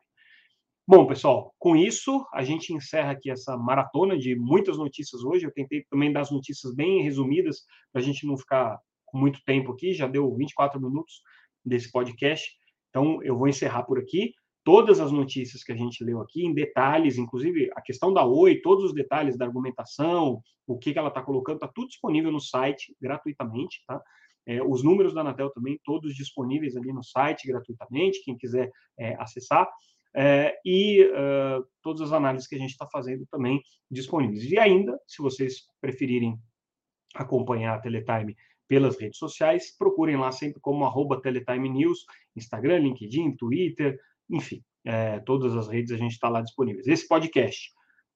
Bom, 0.87 1.07
pessoal, 1.07 1.53
com 1.57 1.75
isso 1.75 2.25
a 2.33 2.43
gente 2.43 2.73
encerra 2.73 3.11
aqui 3.11 3.31
essa 3.31 3.57
maratona 3.57 4.17
de 4.17 4.35
muitas 4.35 4.77
notícias 4.77 5.23
hoje. 5.23 5.45
Eu 5.45 5.53
tentei 5.53 5.83
também 5.89 6.11
dar 6.11 6.21
as 6.21 6.31
notícias 6.31 6.75
bem 6.75 7.01
resumidas 7.01 7.61
para 7.91 8.01
a 8.01 8.03
gente 8.03 8.27
não 8.27 8.37
ficar 8.37 8.79
com 9.05 9.17
muito 9.17 9.39
tempo 9.45 9.71
aqui. 9.71 9.93
Já 9.93 10.07
deu 10.07 10.35
24 10.35 10.79
minutos 10.79 11.21
desse 11.69 11.91
podcast. 11.91 12.51
Então, 12.89 13.21
eu 13.23 13.38
vou 13.38 13.47
encerrar 13.47 13.84
por 13.84 13.99
aqui 13.99 14.34
todas 14.63 14.99
as 14.99 15.12
notícias 15.12 15.63
que 15.63 15.71
a 15.71 15.75
gente 15.75 16.03
leu 16.03 16.19
aqui, 16.21 16.45
em 16.45 16.53
detalhes, 16.53 17.17
inclusive 17.17 17.71
a 17.75 17.82
questão 17.82 18.13
da 18.13 18.25
Oi, 18.25 18.58
todos 18.62 18.84
os 18.84 18.93
detalhes 18.93 19.38
da 19.38 19.45
argumentação, 19.45 20.41
o 20.67 20.77
que, 20.77 20.93
que 20.93 20.99
ela 20.99 21.08
está 21.08 21.21
colocando, 21.21 21.55
está 21.55 21.67
tudo 21.67 21.88
disponível 21.88 22.32
no 22.32 22.39
site 22.39 22.95
gratuitamente, 23.01 23.82
tá? 23.88 24.01
É, 24.45 24.63
os 24.63 24.84
números 24.84 25.13
da 25.13 25.21
Anatel 25.21 25.51
também, 25.51 25.79
todos 25.84 26.15
disponíveis 26.15 26.75
ali 26.75 26.91
no 26.91 27.03
site 27.03 27.47
gratuitamente, 27.47 28.23
quem 28.23 28.36
quiser 28.36 28.71
é, 28.97 29.15
acessar. 29.19 29.69
É, 30.15 30.55
e 30.65 31.03
uh, 31.03 31.63
todas 31.84 32.01
as 32.01 32.12
análises 32.12 32.47
que 32.47 32.55
a 32.55 32.58
gente 32.58 32.71
está 32.71 32.88
fazendo 32.91 33.27
também 33.29 33.62
disponíveis. 33.91 34.43
E 34.43 34.58
ainda, 34.58 34.99
se 35.05 35.21
vocês 35.21 35.67
preferirem 35.79 36.36
acompanhar 37.13 37.75
a 37.75 37.79
Teletime 37.79 38.36
pelas 38.69 38.97
redes 38.97 39.17
sociais, 39.17 39.75
procurem 39.77 40.15
lá 40.15 40.32
sempre 40.32 40.62
como 40.62 40.86
arroba 40.86 41.19
Teletime 41.19 41.69
News, 41.69 42.05
Instagram, 42.36 42.77
LinkedIn, 42.79 43.36
Twitter, 43.36 43.99
enfim, 44.29 44.63
é, 44.86 45.19
todas 45.21 45.55
as 45.55 45.67
redes 45.67 45.91
a 45.91 45.97
gente 45.97 46.12
está 46.12 46.29
lá 46.29 46.41
disponíveis. 46.41 46.88
Esse 46.88 47.08
podcast 47.08 47.71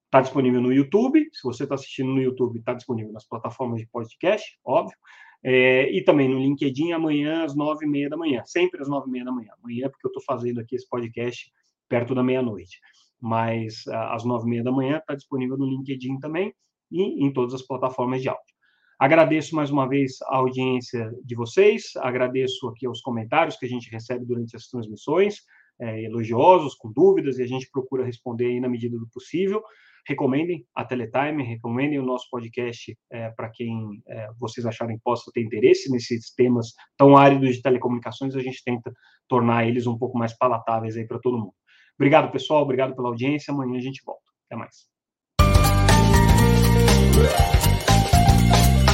está 0.06 0.22
disponível 0.22 0.62
no 0.62 0.72
YouTube, 0.72 1.28
se 1.34 1.44
você 1.44 1.64
está 1.64 1.74
assistindo 1.74 2.10
no 2.10 2.22
YouTube, 2.22 2.60
está 2.60 2.74
disponível 2.74 3.12
nas 3.12 3.28
plataformas 3.28 3.82
de 3.82 3.88
podcast, 3.88 4.46
óbvio, 4.64 4.96
é, 5.44 5.92
e 5.92 6.04
também 6.04 6.30
no 6.30 6.40
LinkedIn 6.40 6.92
amanhã 6.94 7.44
às 7.44 7.56
nove 7.56 7.86
e 7.86 7.90
meia 7.90 8.08
da 8.08 8.16
manhã, 8.16 8.44
sempre 8.46 8.80
às 8.80 8.88
nove 8.88 9.10
e 9.10 9.12
meia 9.12 9.26
da 9.26 9.32
manhã. 9.32 9.50
Amanhã, 9.62 9.90
porque 9.90 10.06
eu 10.06 10.10
estou 10.10 10.24
fazendo 10.24 10.60
aqui 10.62 10.76
esse 10.76 10.88
podcast 10.88 11.52
perto 11.90 12.14
da 12.16 12.24
meia-noite. 12.24 12.80
mas 13.20 13.88
às 13.88 14.24
nove 14.24 14.46
e 14.46 14.50
meia 14.50 14.64
da 14.64 14.72
manhã 14.72 14.98
está 14.98 15.16
disponível 15.16 15.58
no 15.58 15.66
LinkedIn 15.66 16.20
também 16.20 16.54
e 16.92 17.26
em 17.26 17.34
todas 17.34 17.54
as 17.54 17.62
plataformas 17.62 18.22
de 18.22 18.30
áudio. 18.30 18.53
Agradeço 19.00 19.56
mais 19.56 19.70
uma 19.72 19.88
vez 19.88 20.22
a 20.24 20.38
audiência 20.38 21.12
de 21.24 21.36
vocês, 21.36 21.92
agradeço 21.98 22.68
aqui 22.68 22.88
os 22.88 23.02
comentários 23.02 23.58
que 23.58 23.66
a 23.66 23.70
gente 23.70 23.90
recebe 23.90 24.26
durante 24.26 24.56
as 24.56 24.68
transmissões, 24.68 25.38
é, 25.80 26.04
elogiosos, 26.04 26.76
com 26.76 26.92
dúvidas, 26.92 27.40
e 27.40 27.44
a 27.44 27.48
gente 27.48 27.70
procura 27.72 28.06
responder 28.06 28.46
aí 28.46 28.60
na 28.60 28.70
medida 28.70 28.98
do 28.98 29.08
possível. 29.10 29.64
Recomendem 30.06 30.66
a 30.76 30.84
Teletime, 30.84 31.44
recomendem 31.44 31.98
o 31.98 32.06
nosso 32.06 32.30
podcast 32.30 32.98
é, 33.10 33.30
para 33.32 33.50
quem 33.50 34.02
é, 34.08 34.30
vocês 34.38 34.66
acharem 34.66 35.00
possa 35.02 35.32
ter 35.34 35.42
interesse 35.42 35.90
nesses 35.90 36.34
temas 36.34 36.74
tão 36.98 37.16
áridos 37.16 37.56
de 37.56 37.62
telecomunicações, 37.62 38.36
a 38.36 38.42
gente 38.42 38.62
tenta 38.64 38.92
tornar 39.28 39.66
eles 39.66 39.88
um 39.88 39.98
pouco 39.98 40.18
mais 40.18 40.38
palatáveis 40.38 40.98
aí 40.98 41.08
para 41.08 41.20
todo 41.20 41.38
mundo. 41.38 41.54
Obrigado, 41.96 42.32
pessoal, 42.32 42.64
obrigado 42.64 42.96
pela 42.96 43.08
audiência, 43.08 43.54
amanhã 43.54 43.78
a 43.78 43.82
gente 43.82 44.02
volta. 44.06 44.24
Até 44.46 44.58
mais. 44.58 44.88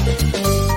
you 0.10 0.69